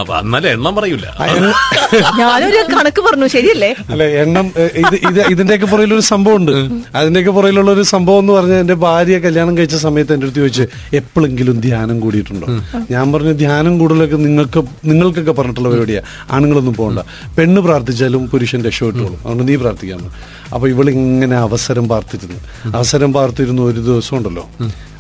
അപ്പൊ 0.00 0.12
എന്നാലും 0.20 0.48
എണ്ണം 0.54 0.72
പറയൂല. 0.76 1.06
ഞാനൊരു 2.20 2.60
കണക്ക് 2.74 3.00
പറഞ്ഞു 3.06 3.26
ശരിയല്ലേ? 3.34 3.68
അല്ല 3.92 4.02
എണ്ണം 4.22 4.46
ഇത് 4.82 4.96
ഇത് 5.08 5.20
ഇതിന്റെയൊക്കെ 5.32 5.68
പുറകിലൊരു 5.72 6.04
സംഭവം 6.12 6.36
ഉണ്ട് 6.40 6.52
അതിന്റെയൊക്കെ 6.98 7.32
പുറയിലുള്ള 7.36 7.70
ഒരു 7.76 7.84
സംഭവം 7.92 8.20
എന്ന് 8.22 8.32
പറഞ്ഞാൽ 8.38 8.60
എന്റെ 8.64 8.76
ഭാര്യ 8.86 9.18
കല്യാണം 9.26 9.52
കഴിച്ച 9.58 9.76
സമയത്ത് 9.86 10.14
എന്റെ 10.16 10.26
അടുത്ത് 10.28 10.42
ചോദിച്ചു 10.42 10.64
എപ്പോഴെങ്കിലും 11.00 11.56
ധ്യാനം 11.66 11.98
കൂടിയിട്ടുണ്ടോ? 12.04 12.46
ഞാൻ 12.94 13.04
പറഞ്ഞു 13.14 13.34
ധ്യാനം 13.42 13.74
കൂടുതലൊക്കെ 13.82 14.18
നിങ്ങൾക്ക് 14.26 14.62
നിങ്ങൾക്കൊക്കെ 14.92 15.34
പറഞ്ഞിട്ടുള്ള 15.40 15.70
പരിപാടിയാ. 15.74 16.02
ആണുങ്ങളൊന്നും 16.36 16.76
പോകണ്ട 16.80 17.00
പെണ്ണ് 17.38 17.62
പ്രാർത്ഥിച്ചാലും 17.68 18.24
പുരുഷൻ 18.32 18.60
രക്ഷപ്പെട്ടുള്ളൂ 18.68 19.12
അതുകൊണ്ട് 19.22 19.44
നീ 19.50 19.56
പ്രാർത്ഥിക്കാമെന്ന് 19.64 20.12
അപ്പൊ 20.54 20.66
ഇവളിങ്ങനെ 20.72 21.36
അവസരം 21.46 21.84
പാർത്തിരുന്നു. 21.92 22.40
അവസരം 22.78 23.10
പാർത്തിരുന്നു 23.16 23.62
ഒരു 23.70 23.80
ദിവസം 23.88 24.14
ഉണ്ടല്ലോ 24.18 24.44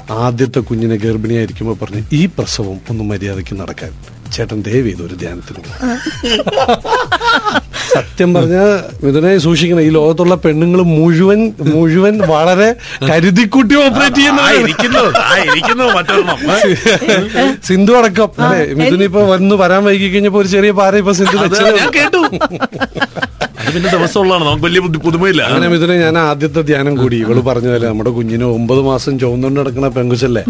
ആദ്യത്തെ 0.08 0.60
കുഞ്ഞിനെ 0.60 0.96
ഗർഭിണിയായിരിക്കുമ്പോ 0.96 1.76
പറഞ്ഞു 1.82 2.02
ഈ 2.12 2.26
പ്രസവം 2.36 2.76
ഒന്ന് 2.90 3.04
മര്യാദയ്ക്ക് 3.04 3.54
നടക്കാൻ. 3.60 3.92
ചേട്ടൻ 4.32 4.58
ദയവ് 4.62 4.86
ചെയ്ത് 4.86 5.02
ഒരു 5.02 5.14
ധ്യാനത്തിന് 5.14 5.60
സത്യം 7.94 8.34
പറഞ്ഞ 8.34 8.56
മിഥുനെ 9.02 9.38
സൂക്ഷിക്കണം 9.38 9.82
ഈ 9.82 9.90
ലോകത്തുള്ള 9.96 10.34
പെണ്ണുങ്ങൾ 10.44 10.80
മുഴുവൻ 10.94 11.40
മുഴുവൻ 11.72 12.14
വളരെ 12.32 12.68
കരുതിക്കുട്ടി 13.08 13.74
ഓപ്പറേറ്റ് 13.84 14.16
ചെയ്യുന്ന 14.16 14.40
ആ 14.40 14.50
ഇരിക്കുന്നു 15.44 15.84
മറ്റൊരെണ്ണം. 15.96 16.38
സിന്ധു 17.68 17.92
അടക്കം. 18.00 18.30
അല്ലെ 18.44 18.60
മിഥുനിപ്പോ 18.80 19.22
വന്ന് 19.32 19.54
വരാൻ 19.54 19.82
വൈകി 19.84 20.08
കഴിഞ്ഞപ്പോ 20.08 20.40
ഒരു 20.40 20.48
ചെറിയ 20.48 20.72
പാര 20.80 20.96
ഇപ്പൊ 21.02 21.12
സിന്ധു 21.12 21.36
കേട്ടു. 21.98 22.22
അത് 23.66 23.74
പിന്നെ 23.74 23.90
ദിവസമുള്ളതാണ്. 23.90 24.44
നമുക്ക് 24.44 24.64
വലിയ 24.64 24.80
ബുദ്ധി- 24.80 25.02
പുതുമയില്ല. 25.02 25.42
അങ്ങനെ 25.42 25.68
മിഥുനെ 25.68 25.96
ഞാൻ 25.98 26.18
ആദ്യത്തെ 26.20 26.60
ധ്യാനം 26.62 26.94
കൂടി. 26.96 27.16
ഇവൾ 27.16 27.40
പറഞ്ഞതല്ലേ 27.40 27.88
നമ്മുടെ 27.88 28.10
കുഞ്ഞിന് 28.10 28.44
ഒമ്പത് 28.54 28.80
മാസം 28.80 29.18
ചുവന്നുകൊണ്ട് 29.18 29.60
നടക്കുന്ന 29.60 29.88
പെങ്കുച്ചല്ലേ 29.88 30.42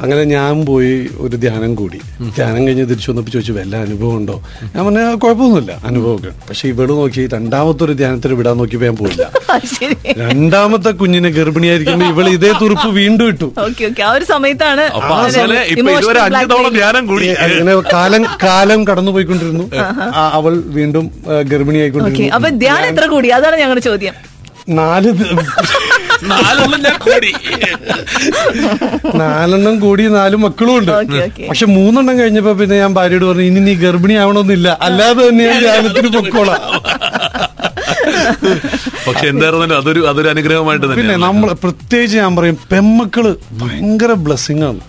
അങ്ങനെ 0.00 0.24
ഞാൻ 0.32 0.66
പോയി 0.66 0.92
ഒരു 1.18 1.36
ധ്യാനം 1.36 1.74
കൂടി. 1.74 2.00
ധ്യാനം 2.36 2.66
കഴിഞ്ഞ് 2.66 2.86
തിരിച്ചു 2.86 3.10
വന്നപ്പോൾ 3.10 3.30
ചോദിച്ചു 3.30 3.52
വല്ല 3.52 3.76
അനുഭവം 3.76 4.16
ഉണ്ടോ? 4.16 4.36
ഞാൻ 4.76 4.84
പറഞ്ഞ 4.86 5.14
കുഴപ്പമൊന്നുമില്ല. 5.14 5.72
അനുഭവമൊക്കെ 5.84 6.30
പക്ഷെ 6.48 6.68
ഇവൾ 6.68 6.86
നോക്കി 6.92 7.26
രണ്ടാമത്തെ 7.34 7.84
ഒരു 7.84 7.92
ധ്യാനത്തിന് 7.92 8.34
വിടാൻ 8.34 8.56
നോക്കിയപ്പോ 8.56 8.86
ഞാൻ 8.86 8.96
പോയില്ല. 8.96 9.24
രണ്ടാമത്തെ 10.22 10.90
കുഞ്ഞിനെ 10.90 11.30
ഗർഭിണിയായിരിക്കുമ്പോ 11.30 12.06
ഇവൾ 12.06 12.28
ഇതേ 12.28 12.52
തുറുപ്പ് 12.60 12.88
വീണ്ടും 12.90 13.26
ഇട്ടു. 13.26 13.48
Okay 13.58 13.84
okay. 13.84 14.02
ആ 14.02 14.12
ഒരു 14.12 14.24
സമയത്താണ് 14.24 14.84
അങ്ങനെ 15.36 15.60
ഇതുവരെ 15.72 16.20
അഞ്ചു 16.20 16.46
തവണ 16.52 16.68
ധ്യാനം 16.68 17.06
കൂടി. 17.06 17.26
അങ്ങനെ 17.44 17.74
കാലം 17.92 18.22
കാലം 18.42 18.86
കടന്നുപോയിക്കൊണ്ടിരുന്നു. 18.86 19.64
അവൾ 20.32 20.62
വീണ്ടും 20.78 21.04
ഗർഭിണിയായിക്കൊണ്ടിരുന്നു. 21.42 22.18
ധ്യാനം 22.62 22.86
എത്ര 22.92 23.04
കൂടി? 23.14 23.28
അതാണ് 23.38 23.56
ഞങ്ങളുടെ 23.62 23.84
ചോദ്യം. 23.88 24.14
നാല് 24.78 25.08
നാലെണ്ണം 26.30 26.80
ഞാൻ 26.86 26.96
കൂടി. 27.06 27.30
നാല് 30.16 30.36
മക്കളും 30.44 30.74
ഉണ്ട്. 30.80 30.92
Okay 30.98 31.18
okay. 31.28 31.44
പക്ഷെ 31.50 31.66
മൂന്നെണ്ണം 31.76 32.14
കഴിഞ്ഞപ്പോ 32.20 32.52
പിന്നെ 32.60 32.76
ഞാൻ 32.82 32.92
ഭാര്യയോട് 32.98 33.26
പറഞ്ഞു 33.30 33.46
ഇനി 33.50 33.60
നീ 33.68 33.74
ഗർഭിണി 33.84 34.14
ആവണമെന്നില്ല 34.24 34.68
അല്ലാതെ 34.86 35.22
തന്നെ 35.28 35.44
ഞാൻ 35.50 35.60
ധ്യാനത്തിന് 35.66 36.10
പൊക്കോളാം. 36.16 36.60
പക്ഷെ 39.06 39.24
എന്തായിരുന്നാലും 39.32 39.76
അതൊരു 39.80 40.00
അതൊരു 40.10 40.28
അനുഗ്രഹമായിട്ട് 40.34 40.86
പിന്നെ 41.00 41.16
നമ്മൾ 41.26 41.48
പ്രത്യേകിച്ച് 41.64 42.16
ഞാൻ 42.22 42.32
പറയും 42.38 42.58
പെമ്മക്കൾ 42.72 43.26
ഭയങ്കര 43.62 44.12
ബ്ലെസ്സിങ് 44.26 44.64
ആണ്. 44.70 44.82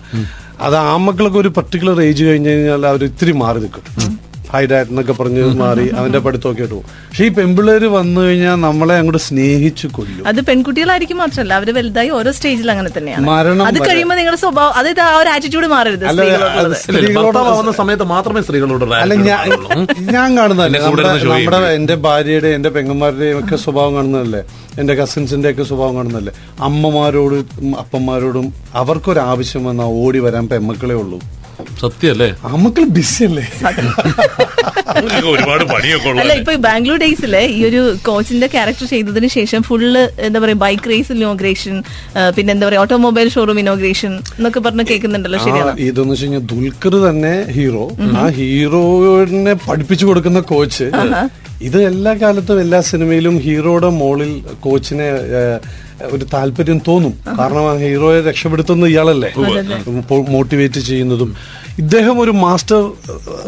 അത് 0.66 0.76
ആമക്കളൊക്കെ 0.94 1.38
ഒരു 1.44 1.50
പർട്ടിക്കുലർ 1.56 1.98
ഏജ് 2.08 2.22
കഴിഞ്ഞ് 2.28 2.50
കഴിഞ്ഞാൽ 2.52 2.82
അവർ 2.90 3.02
ഇത്തിരി 3.10 3.32
മാറി 3.42 3.60
നിൽക്കും. 3.64 3.84
ഹൈ 4.54 4.62
ഡാറ്റ് 4.72 4.90
എന്നൊക്കെ 4.92 5.14
പറഞ്ഞ് 5.20 5.42
മാറി 5.62 5.86
അവന്റെ 6.00 6.20
പഠിത്തമൊക്കെ 6.26 6.62
ഇട്ടു. 6.66 6.74
പോകും 6.74 6.88
പക്ഷെ 7.08 7.24
ഈ 7.28 7.30
പെമ്പിള്ളേര് 7.38 7.88
വന്നു 7.96 8.20
കഴിഞ്ഞാൽ 8.26 8.56
നമ്മളെ 8.66 8.94
അങ്ങോട്ട് 9.00 9.22
സ്നേഹിച്ചു 9.28 9.86
കൊല്ലും. 9.96 10.24
അത് 10.30 10.40
പെൺകുട്ടികളായിരിക്കും 10.48 11.18
മാത്രമല്ല 11.22 11.52
അവർ 11.60 11.70
വലുതായി 11.78 12.10
ഓരോ 12.18 12.32
സ്റ്റേജിൽ 12.38 12.68
അങ്ങനെ 12.74 12.90
തന്നെയാണ്. 12.96 13.24
മരണം 13.32 13.64
അത് 13.70 13.78
കഴിയുമ്പോൾ 13.88 14.18
നിങ്ങളുടെ 14.20 14.40
സ്വഭാവം 14.44 14.74
അതായത് 14.80 15.02
ആ 15.06 15.10
ഒരു 15.22 15.30
ആറ്റിറ്റ്യൂഡ് 15.34 15.70
മാറരുത് 15.74 16.04
സ്ത്രീകളോട് 16.84 17.72
സമയത്ത് 17.80 18.06
മാത്രമേ 18.14 18.42
സ്ത്രീകളോട് 18.48 18.84
അല്ല 19.04 19.14
ഞാൻ. 19.30 19.48
കാണുന്നതല്ലേ 20.38 20.80
നമ്മുടെ. 20.86 21.58
എന്റെ 21.78 21.96
ഭാര്യയുടെ 22.06 22.50
എന്റെ 22.58 22.70
പെങ്ങന്മാരുടെയും 22.76 23.38
ഒക്കെ 23.42 23.56
സ്വഭാവം 23.64 23.92
കാണുന്നതല്ലേ? 23.96 24.42
എന്റെ 24.80 24.94
കസിൻസിന്റെ 25.00 25.48
ഒക്കെ 25.52 25.64
സ്വഭാവം 25.70 25.94
കാണുന്നതല്ലേ? 25.98 26.32
അമ്മമാരോടും 26.68 27.70
അപ്പന്മാരോടും 27.82 28.46
അവർക്കൊരാവശ്യം 28.82 29.64
വന്നാൽ 29.68 29.90
ഓടി 30.02 30.20
വരാൻ 30.26 30.44
പെമ്മക്കളെ 30.52 30.96
ഉള്ളൂ. 31.02 31.18
സത്യല്ലേ? 31.80 32.28
നമുക്ക് 32.46 32.82
ബിസി 32.96 33.22
അല്ലേ 33.28 33.44
ഒരുപാട് 35.30 35.64
പണിയൊക്കെ 35.70 36.08
അല്ല 36.22 36.32
ഇപ്പൊ 36.40 36.52
ബാംഗ്ലൂർ 36.66 36.98
ഡേയ്സിലെ 37.02 37.42
ഈ 37.54 37.60
ഒരു 37.68 37.80
കോച്ചിന്റെ 38.06 38.48
ക്യാരക്ടർ 38.54 38.86
ചെയ്തതിന് 38.92 39.28
ശേഷം 39.36 39.60
ഫുള്ള് 39.68 40.02
എന്താ 40.26 40.40
പറയാ 40.44 40.58
ബൈക്ക് 40.64 40.90
റേസ് 40.90 41.12
ഇനോഗ്രേഷൻ 41.16 41.76
പിന്നെ 42.36 42.50
എന്താ 42.54 42.66
പറയാ 42.68 42.82
ഓട്ടോമൊബൈൽ 42.84 43.28
ഷോറൂം 43.34 43.60
ഇനോഗ്രേഷൻ 43.62 44.12
എന്നൊക്കെ 44.38 44.60
പറഞ്ഞ് 44.66 44.84
കേൾക്കുന്നുണ്ടല്ലോ. 44.90 45.40
ശരിയാണ്? 45.46 45.72
ഇതെന്ന് 45.86 46.14
വെച്ച് 46.14 46.24
കഴിഞ്ഞാൽ 46.24 46.44
ദുൽഖർ 46.52 46.96
തന്നെ 47.06 47.34
ഹീറോ 47.56 47.86
ആ 48.14 48.24
ഹീറോനെ 48.38 49.54
പഠിപ്പിച്ചു 49.66 50.06
കൊടുക്കുന്ന 50.06 50.42
കോച്ച് 50.52 50.88
ഇത് 51.62 51.78
എല്ലാ 51.88 52.12
കാലത്തും 52.20 52.58
എല്ലാ 52.62 52.78
സിനിമയിലും 52.88 53.34
ഹീറോയുടെ 53.44 53.90
മോളിൽ 53.98 54.32
കോച്ചിനെ 54.64 55.08
ഒരു 56.12 56.24
താല്പര്യം 56.32 56.78
തോന്നും. 56.88 57.12
കാരണം 57.38 57.64
ആ 57.70 57.74
ഹീറോയെ 57.82 58.20
രക്ഷപ്പെടുത്തുന്ന 58.22 58.86
ഇയാളല്ലേ? 58.86 59.30
മോട്ടിവേറ്റ് 60.34 60.80
ചെയ്യുന്നതും. 60.88 61.30
ഇദ്ദേഹം 61.78 62.16
ഒരു 62.20 62.32
മാസ്റ്റർ 62.42 62.80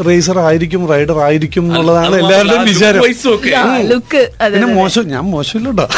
റേസർ 0.06 0.38
ആയിരിക്കും 0.38 0.82
റൈഡർ 0.92 1.18
ആയിരിക്കും 1.20 1.64
എന്നുള്ളതാണ് 1.68 2.14
എല്ലാവരുടെയും 2.16 2.64
വിചാരം. 2.64 3.02
പിന്നെ 4.52 4.68
മോശം 4.74 5.04
ഞാൻ 5.08 5.24
മോശമില്ലട്ടോ 5.34 5.86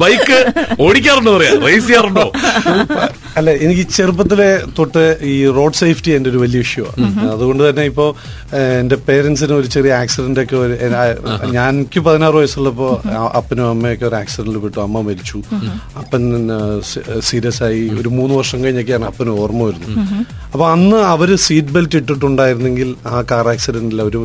ബൈക്ക് 0.00 0.38
ഓടിക്കാറുണ്ടോ 0.80 1.32
പറയാ? 1.36 1.52
റേസ് 1.66 1.86
ചെയ്യാറുണ്ടോ? 1.86 2.26
അല്ല 3.36 3.50
എനിക്ക് 3.60 3.82
ചെറുപ്പത്തിലെ 3.88 4.46
തൊട്ട് 4.78 5.02
ഈ 5.22 5.46
റോഡ് 5.50 5.74
സേഫ്റ്റി 5.74 6.10
എന്റെ 6.10 6.30
ഒരു 6.30 6.38
വലിയ 6.38 6.60
ഇഷ്യൂ 6.60 6.86
ആണ്. 6.86 7.00
അതുകൊണ്ട് 7.30 7.68
തന്നെ 7.68 7.82
ഇപ്പോ 7.82 8.06
എന്റെ 8.52 8.62
എന്റെ 8.80 8.96
പേരൻസിന് 9.08 9.52
ഒരു 9.52 9.66
ചെറിയ 9.66 9.92
ആക്സിഡന്റ് 9.94 10.40
ഒക്കെ 10.40 10.56
ഒരു- 10.56 10.78
ഞാൻ 11.50 11.74
എനിക്ക് 11.74 12.00
പതിനാറ് 12.00 12.34
വയസ്സുള്ളപ്പോ 12.34 12.88
അപ്പനും 13.36 13.68
അമ്മയൊക്കെ 13.68 14.06
ഒരു 14.06 14.14
ആക്സിഡന്റിൽ 14.14 14.58
വിട്ടു 14.58 14.80
അമ്മ 14.80 15.00
മരിച്ചു. 15.00 15.38
അപ്പൻ 15.98 16.22
സീരിയസ് 17.20 17.62
ആയി. 17.62 17.90
ഒരു 18.00 18.08
മൂന്ന് 18.08 18.34
വർഷം 18.34 18.64
കഴിഞ്ഞൊക്കെയാണ് 18.64 19.04
അപ്പന് 19.04 19.30
ഓർമ്മ 19.36 19.62
വരുന്നത്. 19.64 19.98
അപ്പൊ 20.52 20.68
അന്ന് 20.68 20.96
അവർ 21.06 21.36
സീറ്റ് 21.36 21.68
ബെൽറ്റ് 21.68 21.96
ഇട്ടിട്ടുണ്ടായിരുന്നെങ്കിൽ 21.96 22.94
ആ 23.06 23.24
കാർ 23.30 23.48
ആക്സിഡന്റിൽ 23.48 24.00
അവർ 24.00 24.16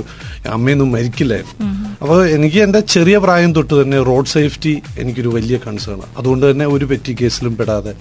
അമ്മയൊന്നും 0.50 0.92
മരിക്കില്ലായിരുന്നു. 0.92 1.68
അപ്പൊ 2.02 2.26
എനിക്ക് 2.28 2.58
എന്റെ 2.62 2.80
ചെറിയ 2.90 3.18
പ്രായം 3.18 3.56
തൊട്ട് 3.56 3.82
തന്നെ 3.82 4.02
റോഡ് 4.02 4.28
സേഫ്റ്റി 4.28 4.72
എനിക്കൊരു 5.00 5.28
വലിയ 5.30 5.58
കൺസേൺ 5.58 6.00
അതുകൊണ്ട് 6.18 6.52
തന്നെ 6.52 6.68
ഒരു 6.68 6.86
പെറ്റി 6.86 7.16
കേസിലും 7.22 7.58
പെടാതെ 7.58 7.94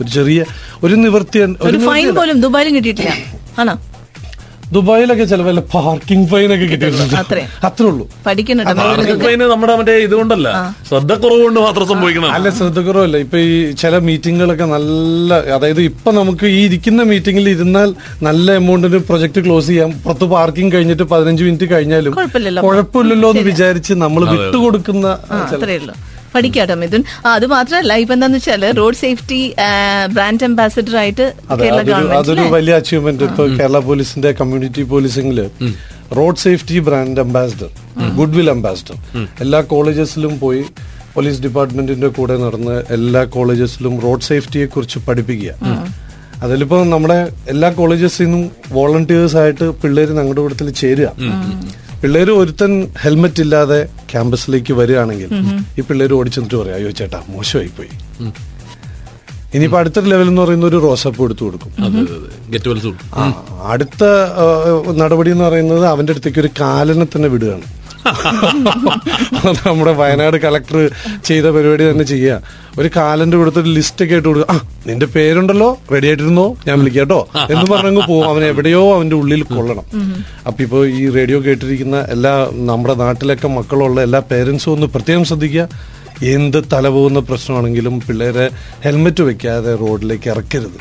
ഒരു 0.00 0.08
ചെറിയ 0.10 0.40
ഒരു 0.84 0.96
നിവൃത്തി 1.04 1.38
ഒരു 1.68 1.78
ഫൈൻ 1.88 2.08
പോലും 2.18 2.40
ദുബായിലും 2.46 2.74
കിട്ടിയിട്ടില്ല. 2.78 3.12
ആണോ? 3.60 3.76
ദുബായിലൊക്കെ 4.74 5.24
ചില 5.24 5.42
വല്ല 5.42 5.60
പാർക്കിംഗ് 5.74 6.26
ഫൈൻ 6.30 6.48
ഒക്കെ 6.54 6.66
കിട്ടിയിട്ടുണ്ട്. 6.72 7.14
അത്രേ. 7.20 7.42
ഉള്ളൂ 7.90 8.04
പാർക്കിംഗ് 8.24 9.22
ഫൈൻ 9.24 9.40
നമ്മുടെ 9.52 9.74
മറ്റേ 9.78 9.94
ഇതുകൊണ്ടല്ല. 10.06 10.48
ശ്രദ്ധക്കുറവ് 10.88 11.42
കൊണ്ട് 11.44 11.60
മാത്രം 11.66 11.86
സംഭവിക്കണം 11.92 12.34
അല്ല 12.36 12.50
ശ്രദ്ധക്കുറവല്ല. 12.58 13.16
ഇപ്പൊ 13.24 13.38
ഈ 13.46 13.54
ചില 13.82 13.94
മീറ്റിങ്ങുകളൊക്കെ 14.08 14.66
നല്ല 14.74 15.30
അതായത് 15.56 15.80
ഇപ്പൊ 15.90 16.12
നമുക്ക് 16.18 16.46
ഈ 16.56 16.60
ഇരിക്കുന്ന 16.66 17.02
മീറ്റിംഗിൽ 17.12 17.48
ഇരുന്നാൽ 17.54 17.88
നല്ല 18.28 18.46
എമൗണ്ടിന് 18.60 19.00
പ്രൊജക്ട് 19.08 19.42
ക്ലോസ് 19.46 19.68
ചെയ്യാം. 19.72 19.90
പുറത്ത് 20.04 20.28
പാർക്കിംഗ് 20.34 20.72
കഴിഞ്ഞിട്ട് 20.76 21.06
പതിനഞ്ച് 21.14 21.42
മിനിറ്റ് 21.48 21.68
കഴിഞ്ഞാലും 21.74 22.14
കുഴപ്പമില്ലല്ലോ. 22.18 23.30
എന്ന് 23.32 23.44
വിചാരിച്ച് 23.50 23.92
നമ്മൾ 24.04 24.24
വിട്ടുകൊടുക്കുന്ന 24.34 25.06
ആ, 25.30 25.38
അത്രേ 25.56 25.76
ഉള്ളൂ 25.80 25.94
പഠിക്കാട്ടോ 26.34 26.76
മിഥുൻ. 26.82 27.02
അത് 27.34 27.46
മാത്രമല്ല 27.54 27.92
ഇപ്പൊ 28.04 28.14
എന്താന്ന് 28.16 28.38
വെച്ചാൽ 28.40 28.64
റോഡ് 28.80 29.00
സേഫ്റ്റി 29.04 29.40
ബ്രാൻഡ് 30.16 30.46
അംബാസിഡർ 30.48 30.96
ആയിട്ട് 31.02 31.26
കേരള 31.62 31.78
അതൊരു 31.78 31.90
ഗവൺമെന്റ് 31.92 32.18
അതൊരു 32.20 32.46
വലിയ 32.56 32.74
അച്ചീവ്മെന്റ് 32.80 33.28
ഇപ്പൊ 33.30 33.46
കേരള 33.60 33.80
പോലീസിന്റെ 33.90 34.32
community 34.40 34.84
പോലീസിംഗിൽ 34.94 35.40
road 36.18 36.42
safety 36.46 36.78
brand 36.88 37.20
ambassador 37.26 37.70
goodwill 38.38 38.50
ambassador 38.56 38.96
എല്ലാ 39.44 39.60
കോളേജസിലും 39.72 40.34
പോയി 40.44 40.62
പോലീസ് 41.14 41.40
ഡിപ്പാർട്ട്മെന്റിന്റെ 41.46 42.08
കൂടെ 42.18 42.34
നടന്ന് 42.44 42.76
എല്ലാ 42.96 43.22
കോളേജസിലും 43.36 43.94
റോഡ് 44.04 44.26
സേഫ്റ്റിയെ 44.30 44.66
കുറിച്ച് 44.74 44.98
പഠിപ്പിക്കുക. 45.06 45.52
അതിലിപ്പോ 46.44 46.76
നമ്മുടെ 46.92 47.18
എല്ലാ 47.52 47.68
കോളേജസിൽ 47.78 48.24
നിന്നും 48.24 48.42
വോളണ്ടിയേഴ്സ് 48.76 49.36
ആയിട്ട് 49.42 49.66
പിള്ളേര് 49.82 50.12
ഞങ്ങളുടെ 50.18 50.40
കൂട്ടത്തിൽ 50.44 50.68
ചേരുക. 50.82 51.08
പിള്ളേര് 52.02 52.32
ഒരുത്തൻ 52.40 52.72
ഹെൽമെറ്റ് 53.02 53.42
ഇല്ലാതെ 53.44 53.78
ക്യാമ്പസിലേക്ക് 54.10 54.72
വരികയാണെങ്കിൽ 54.80 55.30
ഈ 55.78 55.84
പിള്ളേർ 55.88 56.12
ഓടിച്ചെന്നിട്ട് 56.18 56.56
പറയാം 56.60 56.76
അയ്യോ 56.78 56.90
ചേട്ടാ 57.00 57.18
മോശമായി 57.34 57.70
പോയി 57.78 57.90
ഇനിയിപ്പോ 59.56 59.78
അടുത്തൊരു 59.80 60.08
ലെവൽ 60.12 60.28
എന്ന് 60.30 60.42
പറയുന്ന 60.42 60.66
ഒരു 60.66 60.78
റോസപ്പ് 60.84 61.20
എടുത്തു 61.26 61.42
കൊടുക്കും. 61.44 61.70
അടുത്ത 63.72 64.02
നടപടി 65.02 65.30
എന്ന് 65.34 65.44
പറയുന്നത് 65.44 65.84
അവന്റെ 65.92 66.12
അടുത്തേക്ക് 66.14 66.40
ഒരു 66.44 66.50
കാലനെ 66.60 67.06
തന്നെ 67.14 67.28
വിടുകയാണ്. 67.34 67.66
നമ്മുടെ 69.66 69.92
വയനാട് 69.92 70.36
കളക്ടർ 70.36 70.78
ചെയ്ത 71.24 71.46
പരിപാടി 71.56 71.84
തന്നെ 71.90 72.04
ചെയ്യുക 72.04 72.42
ഒരു 72.78 72.88
കാലന്റെ 72.96 73.36
കൊടുത്തൊരു 73.36 73.70
ലിസ്റ്റ് 73.76 74.04
ഒക്കെ 74.04 74.14
ആയിട്ട് 74.14 74.28
കൊടുക്കുക 74.28 74.54
ആ 74.54 74.60
നിന്റെ 74.86 75.06
പേരുണ്ടല്ലോ? 75.06 75.68
റെഡി 75.92 76.06
ആയിട്ടിരുന്നോ? 76.06 76.46
ഞാൻ 76.66 76.78
വിളിക്കാം 76.80 77.04
കേട്ടോ. 77.04 77.20
എന്ന് 77.50 77.66
പറഞ്ഞങ്ങ് 77.72 78.02
പോകും 78.08 78.28
അവൻ 78.30 78.44
എവിടെയോ 78.44 78.82
അവന്റെ 78.96 79.16
ഉള്ളിൽ 79.16 79.42
കൊള്ളണം 79.42 79.86
അപ്പൊ 80.46 80.62
ഇപ്പോ 80.62 80.80
ഈ 80.86 81.02
റേഡിയോ 81.18 81.40
കേട്ടിരിക്കുന്ന 81.40 82.06
എല്ലാ 82.16 82.34
നമ്മുടെ 82.70 82.94
നാട്ടിലൊക്കെ 83.04 83.48
മക്കളുള്ള 83.48 84.00
എല്ലാ 84.08 84.22
പേരൻസും 84.32 84.72
ഒന്ന് 84.72 84.86
പ്രത്യേകം 84.86 85.24
ശ്രദ്ധിക്കുക. 85.24 85.68
എന്ത് 86.34 86.64
തല 86.72 86.88
പോകുന്ന 86.88 87.18
പ്രശ്നമാണെങ്കിലും 87.18 88.00
പിള്ളേരെ 88.00 88.50
ഹെൽമെറ്റ് 88.84 89.22
വെക്കാതെ 89.22 89.74
റോഡിലേക്ക് 89.74 90.28
ഇറക്കരുത്. 90.30 90.78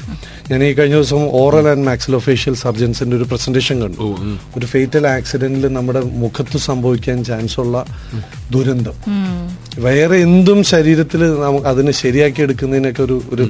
ഞാൻ 0.49 0.61
ഈ 0.63 0.67
കഴിഞ്ഞ 0.73 0.95
ദിവസം 0.95 1.21
ഓറൽ 1.39 1.65
ആൻഡ് 1.71 1.85
മാക്സിലോ 1.87 2.19
ഫേഷ്യൽ 2.27 2.55
സർജൻസിന്റെ 2.55 3.15
ഒരു 3.17 3.25
പ്രസന്റേഷൻ 3.31 3.77
കണ്ടു. 3.83 4.05
ഒരു 4.57 4.65
ഫേറ്റൽ 4.65 5.05
ആക്സിഡന്റിൽ 5.07 5.73
നമ്മുടെ 5.77 6.01
മുഖത്ത് 6.23 6.57
സംഭവിക്കാൻ 6.67 7.17
ചാൻസ് 7.29 7.57
ഉള്ള 7.63 7.77
ദുരന്തം. 8.51 8.95
വേറെ 9.85 10.17
എന്തും 10.27 10.59
ശരീരത്തിൽ 10.63 11.21
നമുക്ക് 11.45 11.67
അതിനെ 11.67 11.93
ശരിയാക്കി 12.03 12.41
എടുക്കുന്നതിനൊക്കെ 12.41 13.01
ഒരു 13.03 13.17
ഒരു 13.33 13.45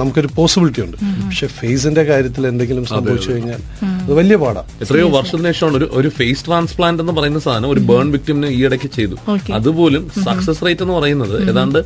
നമുക്കൊരു 0.00 0.28
പോസിബിലിറ്റി 0.38 0.80
ഉണ്ട്. 0.86 0.96
പക്ഷെ 1.26 1.46
ഫേസിന്റെ 1.58 2.04
കാര്യത്തിൽ 2.10 2.46
എന്തെങ്കിലും 2.52 2.86
സംഭവിച്ചു 2.86 3.28
കഴിഞ്ഞാൽ 3.32 3.60
അത് 4.04 4.12
വലിയ 4.20 4.36
പാടാണ് 4.36 4.68
എത്രയോ 4.84 5.08
വർഷത്തിന് 5.16 5.48
ശേഷമാണ് 5.52 5.76
ഒരു 5.76 5.88
ഒരു 5.92 6.08
ഫേസ് 6.18 6.46
ട്രാൻസ്പ്ലാന്റ് 6.46 7.02
എന്ന് 7.02 7.12
പറയുന്ന 7.12 7.42
സാധനം 7.46 7.70
ഒരു 7.70 7.80
ബേൺ 7.90 8.06
വിക്ടിമിന് 8.16 8.50
ഈ 8.56 8.60
ഇടയ്ക്ക് 8.66 8.90
ചെയ്തു. 8.98 9.18
അതുപോലും 9.58 10.04
സക്സസ് 10.26 10.64
റേറ്റ് 10.66 10.84
എന്ന് 10.86 10.96
പറയുന്നത് 11.00 11.36
ഏതാണ്ട് 11.50 11.80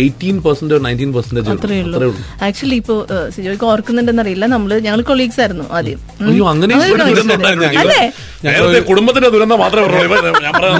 എയ്റ്റീൻ 0.00 0.36
പെർസെന്റ് 0.44 0.74
നയന്റീൻ 0.84 1.10
പെർസെന്റേജ് 1.16 1.50
അത്രേ 1.54 1.76
ഉള്ളൂ. 1.82 2.10
ആക്ച്വലി 2.46 2.76
ഇപ്പോ 2.82 2.94
സിജോയ്ക്ക് 3.34 3.66
ഓർക്കുന്നുണ്ടെന്നറിയില്ല. 3.72 4.46
നമ്മൾ 4.54 4.70
ഞങ്ങൾ 4.86 5.00
കൊളീഗ്സ് 5.10 5.40
ആയിരുന്നു 5.40 5.66
ആദ്യം. 5.78 6.00
അയ്യോ 6.30 6.44
അങ്ങനെ 6.52 6.74
കുടുംബത്തിന്റെ 8.90 9.28
ദുരന്തം 9.34 9.58
മാത്രമേ 9.64 9.86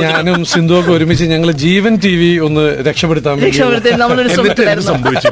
ഞാനും 0.04 0.44
സിന്ധുവൊക്കെ 0.52 0.92
ഒരുമിച്ച് 0.96 1.24
ഞങ്ങൾ 1.34 1.50
ജീവൻ 1.64 1.94
ടി 2.04 2.14
വി 2.20 2.30
ഒന്ന് 2.48 2.64
രക്ഷപ്പെടുത്താൻ 2.88 3.34
വേണ്ടി 3.36 3.50
രക്ഷപ്പെടുത്തി 3.50 3.92
നമ്മളൊരു 4.02 4.28
ശ്രമത്തിലായിരുന്നു 4.36 4.90
സംഭവിച്ചു? 4.92 5.30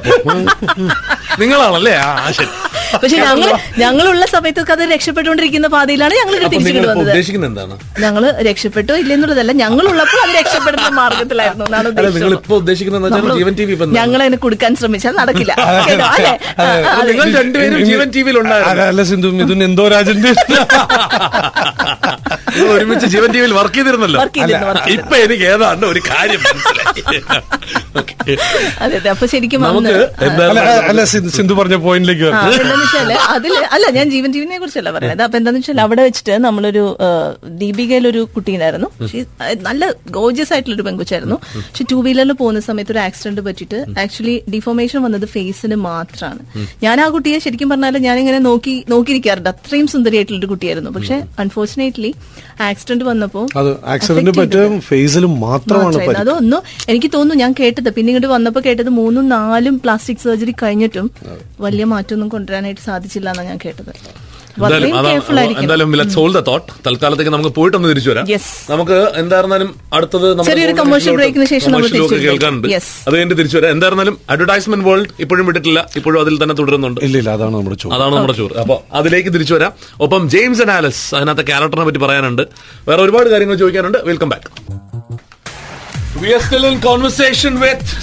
നിങ്ങളാണല്ലേ? 1.40 1.94
ആ 2.00 2.08
ശരി. 2.36 2.50
പക്ഷെ 2.94 3.16
ഞങ്ങൾ 3.22 3.48
ഞങ്ങളുള്ള 3.82 4.24
സമയത്തൊക്കെ 4.32 4.72
അത് 4.74 4.82
രക്ഷപ്പെട്ടുകൊണ്ടിരിക്കുന്ന 4.92 5.68
പാതയിലാണ് 5.74 6.14
ഞങ്ങൾ 6.20 6.34
ഉദ്ദേശിക്കുന്നത് 7.00 7.46
എന്താണ്? 7.48 7.74
ഞങ്ങൾ 8.04 8.24
രക്ഷപ്പെട്ടോ 8.48 8.94
ഇല്ലെന്നുള്ളതല്ല 9.02 9.52
ഞങ്ങളുള്ളപ്പോൾ 9.62 10.20
അത് 10.24 10.32
രക്ഷപ്പെടുന്ന 10.38 10.88
മാർഗത്തിലായിരുന്നു 11.00 11.64
എന്നാണ് 11.68 11.88
ഉദ്ദേശിക്കുന്നത്? 12.58 13.94
ഞങ്ങൾ 13.98 14.20
അതിനെ 14.24 14.38
കൊടുക്കാൻ 14.44 14.72
ശ്രമിച്ചാൽ 14.80 15.14
നടക്കില്ല. 15.22 15.52
നിങ്ങൾ 17.08 17.26
രണ്ടുപേരും 17.38 17.80
ജീവൻ 17.90 18.08
ടി 18.14 18.22
വിയിൽ 18.26 18.38
ഉണ്ടായിരുന്നു 18.42 18.84
അല്ല 18.86 19.02
സിന്ധു 19.10 19.30
മിഥുൻ 19.38 19.62
എന്തോ 19.68 19.86
രാജന്റെ 19.94 20.32
ഒരുമിച്ച് 22.74 23.06
ജീവൻ 23.14 23.28
ടി 23.34 23.38
വിയിൽ 23.42 23.54
വർക്ക് 23.58 23.76
ചെയ്തിരുന്നല്ലോ. 23.76 24.18
ഇപ്പൊ 24.96 25.16
എനിക്ക് 25.24 25.44
ഏതാണ്ട് 25.52 25.86
ഒരു 25.92 26.00
കാര്യം. 26.10 26.40
അതെ 28.84 28.96
അപ്പൊ 29.12 29.26
ശരിക്കും 29.32 29.62
അല്ല 30.90 31.00
സിന്ധു- 31.34 31.56
പറഞ്ഞ 31.60 31.76
പോയിന്റിലേക്ക് 31.86 32.26
എന്താന്ന് 32.28 32.76
വെച്ചാൽ 32.84 33.10
അതിൽ 33.34 33.54
അല്ല 33.74 33.86
ഞാൻ 33.98 34.06
ജീവൻ 34.14 34.30
ടിവിനെ 34.34 34.58
കുറിച്ചല്ല 34.62 34.90
പറയുന്നത്. 34.96 35.22
അപ്പൊ 35.26 35.36
എന്താന്ന് 35.40 35.60
വെച്ചാൽ 35.60 35.80
അവിടെ 35.86 36.02
വെച്ചിട്ട് 36.08 36.34
നമ്മളൊരു 36.46 36.84
ദീപികയിൽ 37.62 38.04
ഒരു 38.12 38.22
കുട്ടീനായിരുന്നു. 38.34 38.88
She- 39.10 39.26
നല്ല 39.68 39.82
ഗോജിയസ് 40.18 40.52
ആയിട്ടുള്ള 40.54 40.76
ഒരു 40.78 40.86
പെൺകുട്ടിയായിരുന്നു 40.88 41.36
പക്ഷെ 41.68 41.84
ടൂ 41.92 41.98
വീലറിൽ 42.06 42.32
പോകുന്ന 42.40 42.60
സമയത്ത് 42.68 42.92
ഒരു 42.94 43.02
ആക്സിഡന്റ് 43.06 43.44
പറ്റിയിട്ട് 43.48 43.78
ആക്ച്വലി 44.04 44.36
ഡിഫോർമേഷൻ 44.54 44.98
വന്നത് 45.06 45.26
ഫേസിന് 45.34 45.76
മാത്രമാണ് 45.88 46.40
ഞാൻ 46.84 46.96
ആ 47.04 47.08
കുട്ടിയെ 47.14 47.38
ശരിക്കും 47.46 47.68
പറഞ്ഞാൽ 47.72 47.98
ഞാൻ 48.08 48.16
ഇങ്ങനെ 48.22 48.38
നോക്കി 48.48 48.74
നോക്കിയിരിക്കാറുണ്ട്. 48.92 49.50
അത്രയും 49.54 49.86
സുന്ദരിയായിട്ടുള്ള 49.94 50.40
ഒരു 50.42 50.50
കുട്ടിയായിരുന്നു. 50.52 50.90
പക്ഷെ 50.96 51.16
അൺഫോർച്ചുനേറ്റ്ലി 51.42 52.10
ആക്സിഡന്റ് 52.68 53.04
വന്നപ്പോ 53.04 53.42
അത് 53.60 53.70
ആക്സിഡന്റ് 53.94 54.32
പറ്റും 54.40 54.74
ഫേസിൽ 54.88 55.24
മാത്രമാണ് 55.46 56.16
അതൊന്നും 56.22 56.60
എനിക്ക് 56.88 57.10
തോന്നുന്നു 57.14 57.42
ഞാൻ 57.44 57.52
കേട്ടത്. 57.60 57.90
പിന്നെ 57.96 58.10
ഇങ്ങോട്ട് 58.12 58.30
വന്നപ്പോ 58.36 58.60
കേട്ടത് 58.64 58.88
മൂന്നും 59.00 59.28
നാലും 59.28 59.76
പ്ലാസ്റ്റിക് 59.84 60.22
സർജറി 60.26 60.54
കഴിഞ്ഞിട്ടും 60.62 61.08
വലിയ 61.60 61.84
മാറ്റമൊന്നും 61.84 62.28
കൊണ്ടുവരാനായിട്ട് 62.28 62.80
സാധിച്ചില്ല 62.90 63.28
എന്നാണ് 63.30 63.48
ഞാൻ 63.48 63.58
കേട്ടത്. 63.64 63.92
എന്തായാലും 64.58 64.90
കെയർഫുൾ 65.06 65.38
ആയിരിക്കും 65.40 65.64
എന്തായാലും 65.64 65.94
ലെറ്റ്സ് 65.98 66.18
ഹോൾഡ് 66.18 66.36
ദ 66.38 66.40
തോട്ട് 66.48 66.66
തൽക്കാലത്തേക്ക് 66.86 67.32
നമുക്ക് 67.34 67.52
പോയിട്ടൊന്ന് 67.58 67.88
തിരിച്ചു 67.92 68.10
വരാം. 68.10 68.26
നമുക്ക് 68.72 68.98
എന്തായിരുന്നാലും 69.22 69.70
അടുത്തത് 69.96 70.26
വരും. 70.26 72.22
കേൾക്കാനുണ്ട്. 72.26 72.68
അത് 73.06 73.14
കഴിഞ്ഞ് 73.16 73.36
തിരിച്ചു 73.40 73.56
വരാം. 73.58 73.70
എന്തായിരുന്നാലും 73.76 74.16
അഡ്വർടൈസ്മെന്റ് 74.30 74.86
വേൾഡ് 74.88 75.08
ഇപ്പോഴും 75.24 75.44
വിട്ടിട്ടില്ല. 75.46 75.80
ഇപ്പോഴും 75.96 76.20
അതിൽ 76.20 76.36
തന്നെ 76.42 76.54
തുടരുന്നുണ്ട്. 76.60 77.00
ഇല്ല 77.08 77.18
ഇല്ല 77.22 77.30
അതാണ് 77.38 77.54
നമ്മുടെ 77.56 77.78
ചോറ്. 77.82 77.94
അതാണ് 77.98 78.14
നമ്മുടെ 78.16 78.36
ചോറ്. 78.40 78.56
അപ്പൊ 78.64 78.78
അതിലേക്ക് 79.00 79.32
തിരിച്ചു 79.34 79.54
വരാം. 79.54 79.72
ഒപ്പം 80.00 80.30
ജെയിംസ് 80.36 80.62
ആൻഡ് 80.66 80.74
ആലസ് 80.78 81.02
അതിനകത്തെ 81.14 81.46
ക്യാരക്ടറിനെ 81.52 81.86
പറ്റി 81.90 82.02
പറയാനുണ്ട്. 82.06 82.42
വേറെ 82.88 83.02
ഒരുപാട് 83.02 83.30
കാര്യങ്ങൾ 83.34 83.58
ചോദിക്കാനുണ്ട്. 83.64 83.98
വെൽക്കം 84.10 84.28
ബാക്ക് 84.34 84.48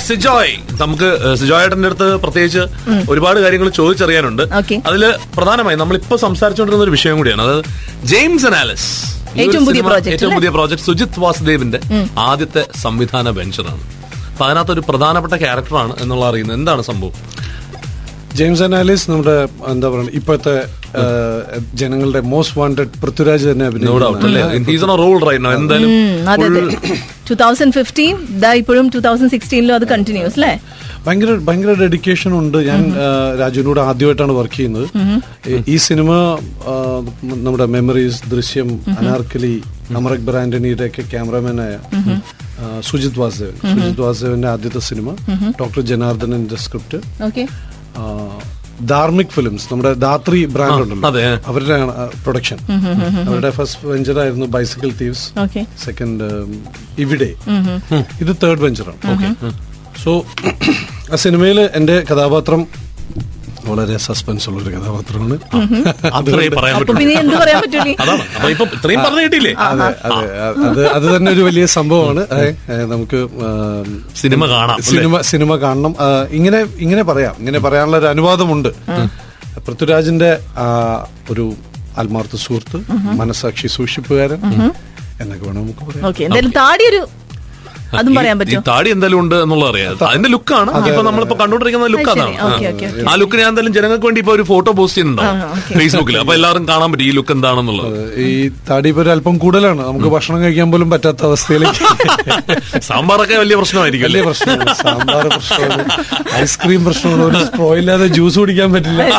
സിജോയ് 0.07 0.55
നമുക്ക് 0.81 1.09
സിജോയേട്ടന്റെ 1.41 1.89
അടുത്ത് 1.89 2.07
പ്രത്യേകിച്ച് 2.23 2.63
ഒരുപാട് 3.11 3.39
കാര്യങ്ങൾ 3.43 3.69
ചോദിച്ചറിയാനുണ്ട്. 3.79 4.43
അതിൽ 4.53 4.81
അതിൽ 4.89 5.03
പ്രധാനമായി 5.37 5.77
നമ്മളിപ്പോ 5.81 6.17
സംസാരിച്ചുകൊണ്ടിരുന്ന 6.25 6.85
ഒരു 6.87 6.93
വിഷയം 6.97 7.17
കൂടിയാണ്. 7.17 7.41
അതായത് 7.45 7.65
ജെയിംസ് 8.13 8.47
അനാലിസ് 8.51 8.89
ഏറ്റവും 9.41 9.65
പുതിയ 9.65 9.81
ഏറ്റവും 10.13 10.53
പ്രോജക്ട് 10.57 10.85
സുജിത് 10.87 11.19
വാസുദേവിന്റെ 11.23 11.79
ആദ്യത്തെ 12.29 12.63
സംവിധാന 12.83 13.29
വെഞ്ചറാണ് 13.39 13.83
അപ്പൊ 14.31 14.45
അതിനകത്ത് 14.45 14.73
ഒരു 14.75 14.83
പ്രധാനപ്പെട്ട 14.89 15.35
ക്യാരക്ടറാണ് 15.43 15.93
എന്നുള്ള 16.03 16.25
അറിയുന്നത്. 16.29 16.57
എന്താണ് 16.59 16.81
സംഭവം? 16.89 17.15
ജെയിംസ് 18.39 18.63
അനാലിസ് 18.67 19.05
നമ്മുടെ 19.11 19.35
എന്താ 19.71 19.87
പറയുക 19.93 20.13
ഇപ്പോഴത്തെ 20.19 20.55
ജനങ്ങളുടെ 21.75 22.19
മോസ്റ്റ് 22.19 22.59
വാണ്ടഡ് 22.59 23.01
പൃഥ്വിരാജ് 23.01 23.47
തന്നെ 23.47 23.65
ഇപ്പോഴും 28.51 28.89
ടൂ 28.89 28.99
തൗസൻഡ് 28.99 29.31
സിക്സ്റ്റീനിലും 29.31 29.75
അത് 29.75 29.87
കണ്ടിന്യൂസ് 29.87 30.33
അല്ലേ 30.33 30.59
ഭയങ്കര 31.07 31.31
ഭയങ്കര 31.31 31.73
ഡെഡിക്കേഷൻ 31.73 32.39
ഉണ്ട്. 32.39 32.57
ഞാൻ 32.57 32.93
രാജുവിനോട് 33.39 33.79
ആദ്യമായിട്ടാണ് 33.79 34.31
വർക്ക് 34.31 34.53
ചെയ്യുന്നത്. 34.53 34.89
ഈ- 35.67 35.77
സിനിമ 35.77 36.37
നമ്മുടെ 37.23 37.65
മെമ്മറീസ് 37.65 38.29
ദൃശ്യം 38.29 38.79
അനാർക്കലി 38.99 39.61
അമർ 39.95 40.13
അക്ബർ 40.13 40.37
ആന്റണിയുടെ 40.37 40.85
ഒക്കെ 40.85 41.01
ക്യാമറമാനായ 41.01 41.79
സുജിത് 42.81 43.19
വാസുദേവൻ. 43.19 43.81
സുജിത് 43.81 44.01
വാസുദേവന്റെ 44.01 44.47
ആദ്യത്തെ 44.47 44.79
സിനിമ 44.79 45.15
ഡോക്ടർ 45.59 45.81
ജനാർദ്ദനന്റെ 45.81 46.55
സ്ക്രിപ്റ്റ് 46.55 47.23
ഓക്കെ 47.23 47.47
ധാർമിക് 48.93 49.33
ഫിലിംസ് 49.35 49.65
നമ്മുടെ 49.71 49.91
ധാത്രി 50.03 50.39
ബ്രാൻഡ് 50.55 50.81
ഉണ്ടല്ലോ. 50.83 51.37
അവരുടെ 51.49 51.75
പ്രൊഡക്ഷൻ 52.23 52.57
അവരുടെ 53.27 53.49
ഫസ്റ്റ് 53.57 53.87
വെഞ്ചർ 53.91 54.19
ആയിരുന്നു 54.23 54.45
ബൈസിക്കിൾ 54.55 54.91
തീവ്സ് 55.01 55.25
ഓക്കെ 55.43 55.61
സെക്കൻഡ് 55.85 56.29
ഇവിടെ. 57.05 57.29
ഇത് 58.23 58.31
തേർഡ് 58.43 58.63
വെഞ്ചറാണ് 58.65 59.51
സോ 60.03 60.11
ആ 61.13 61.15
സിനിമയിൽ 61.25 61.59
എന്റെ 61.79 61.97
കഥാപാത്രം 62.11 62.61
വളരെ 63.67 63.97
സസ്പെൻസ് 63.97 64.49
ഉള്ള 64.49 64.61
ഒരു 64.61 64.69
കഥാപാത്രമാണ്. 64.69 65.35
അതെ 70.51 70.83
അതെ. 70.95 71.17
തന്നെ 71.17 71.31
ഒരു 71.31 71.41
വലിയ 71.41 71.65
സംഭവമാണ്. 71.65 72.21
നമുക്ക് 72.85 73.19
സിനിമ 74.15 74.45
കാണാം? 74.45 74.77
സിനിമ 74.81 75.21
സിനിമ 75.21 75.55
കാണണം. 75.55 75.95
ഇങ്ങനെ 76.31 76.65
ഇങ്ങനെ 76.79 77.03
പറയാം. 77.03 77.35
ഇങ്ങനെ 77.39 77.59
പറയാനുള്ള 77.59 77.97
ഒരു 77.97 78.05
അനുവാദമുണ്ട്. 78.05 78.69
പൃഥ്വിരാജിന്റെ 79.67 80.31
ആ, 80.57 80.65
ഒരു 81.31 81.45
ആത്മാർത്ഥ 81.97 82.35
സുഹൃത്ത് 82.35 82.77
മനസാക്ഷി 83.15 83.67
സൂക്ഷിപ്പുകാരൻ 83.67 84.39
എന്നൊക്കെ 85.21 85.45
വേണം 85.45 85.61
നമുക്ക് 85.61 85.85
പറയാം 85.85 86.05
ഓക്കെ 86.07 86.23
എന്തായാലും 86.23 86.51
താടി 86.51 86.83
ഒരു 86.89 87.01
അതും 87.99 88.13
പറയാൻ 88.17 88.35
പറ്റും 88.39 88.61
താടി 88.67 88.89
എന്തായാലും 88.93 89.19
ഉണ്ട് 89.21 89.35
എന്നുള്ള 89.43 89.65
അറിയാം. 89.71 89.95
അതിന്റെ 90.09 90.29
ലുക്കാണ്. 90.33 90.69
ഇപ്പൊ 90.89 91.01
നമ്മളിപ്പോ 91.07 91.35
കണ്ടോണ്ടിരിക്കുന്ന 91.41 91.87
ലുക്ക് 91.93 92.09
അതാണ് 92.13 92.35
ഓക്കേ, 92.47 92.65
ഓക്കേ, 92.69 92.85
ഓക്കേ. 92.89 93.05
ആ 93.09 93.15
ലുക്ക് 93.21 93.35
ഞാൻ 93.41 93.49
എന്തായാലും 93.51 93.73
ജനങ്ങൾക്ക് 93.77 94.05
വേണ്ടി 94.07 94.21
ഇപ്പൊ 94.23 94.33
ഒരു 94.37 94.43
ഫോട്ടോ 94.51 94.71
പോസ്റ്റ് 94.79 94.97
ചെയ്യുന്നുണ്ടാവും 94.97 95.77
ഫേസ്ബുക്കിൽ 95.79 96.17
അപ്പൊ 96.21 96.33
എല്ലാവരും 96.37 96.65
കാണാൻ 96.71 96.89
പറ്റും 96.91 97.05
ഈ 97.07 97.13
ലുക്ക് 97.17 97.33
എന്താണെന്നുള്ളത്. 97.37 97.97
ഈ 98.25 98.27
താടി 98.69 98.89
ഇപ്പൊ 98.93 99.03
അല്പം 99.15 99.35
കൂടുതലാണ്. 99.43 99.81
നമുക്ക് 99.89 100.11
ഭക്ഷണം 100.15 100.39
കഴിക്കാൻ 100.43 100.69
പോലും 100.73 100.89
പറ്റാത്ത 100.93 101.21
അവസ്ഥയിലേക്ക്. 101.29 101.83
സാമ്പാറൊക്കെ 102.89 103.35
വലിയ 103.41 103.55
പ്രശ്നമായിരിക്കും 103.61 104.07
വലിയ 104.09 104.21
പ്രശ്നമാണ്. 104.27 104.73
സാമ്പാർ 104.81 105.25
പ്രശ്നമാണ്. 105.35 105.83
ഐസ്ക്രീം 106.41 106.81
പ്രശ്നമാണ്. 106.87 107.23
ഒരു 107.29 107.41
സ്ട്രോ 107.47 107.69
ഇല്ലാതെ 107.81 108.07
ജ്യൂസ് 108.17 108.39
കുടിക്കാൻ 108.41 108.69
പറ്റില്ല. 108.75 109.01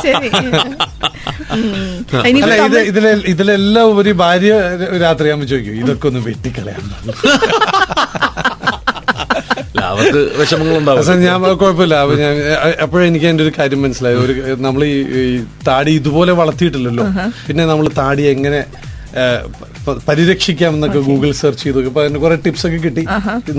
അല്ല 2.26 2.54
ഇത് 2.62 2.76
ഇതിലെ 2.90 3.10
ഇതിലെല്ലാം 3.32 3.86
ഉപരി 3.92 4.12
ഭാര്യ 4.20 4.52
രാത്രി 5.02 5.28
ആകുമ്പോൾ 5.30 5.48
ചോദിക്കും 5.50 5.76
ഇതൊക്കെ 5.82 6.06
ഒന്ന് 6.10 6.20
വെട്ടിക്കളയാൻ 6.26 6.84
അവർക്ക് 9.90 10.20
വിഷമങ്ങളുണ്ടാവും 10.40 11.24
ഞാൻ 11.26 11.40
കുഴപ്പമില്ല. 11.62 11.96
അപ്പൊ 12.04 12.14
ഞാൻ 12.22 12.32
അപ്പോഴേ 12.84 13.04
എനിക്ക് 13.10 13.26
അതിന്റെ 13.28 13.44
ഒരു 13.46 13.52
കാര്യം 13.58 13.82
മനസ്സിലായി. 13.86 14.16
ഒരു 14.24 14.32
നമ്മൾ 14.66 14.82
ഈ 14.84 14.94
താടി 15.68 15.92
ഇതുപോലെ 16.00 16.32
വളർത്തിയിട്ടില്ലല്ലോ. 16.40 17.06
പിന്നെ 17.48 17.66
നമ്മൾ 17.72 17.88
താടി 18.00 18.24
എങ്ങനെ 18.36 18.62
പരിരക്ഷിക്കാം 20.08 20.74
എന്നൊക്കെ 20.76 21.00
ഗൂഗിൾ 21.08 21.30
സെർച്ച് 21.40 21.62
ചെയ്തു. 21.64 21.80
അപ്പൊ 21.88 22.00
അതിന് 22.02 22.20
കുറെ 22.22 22.36
ടിപ്സ് 22.44 22.64
ഒക്കെ 22.68 22.78
കിട്ടി 22.84 23.02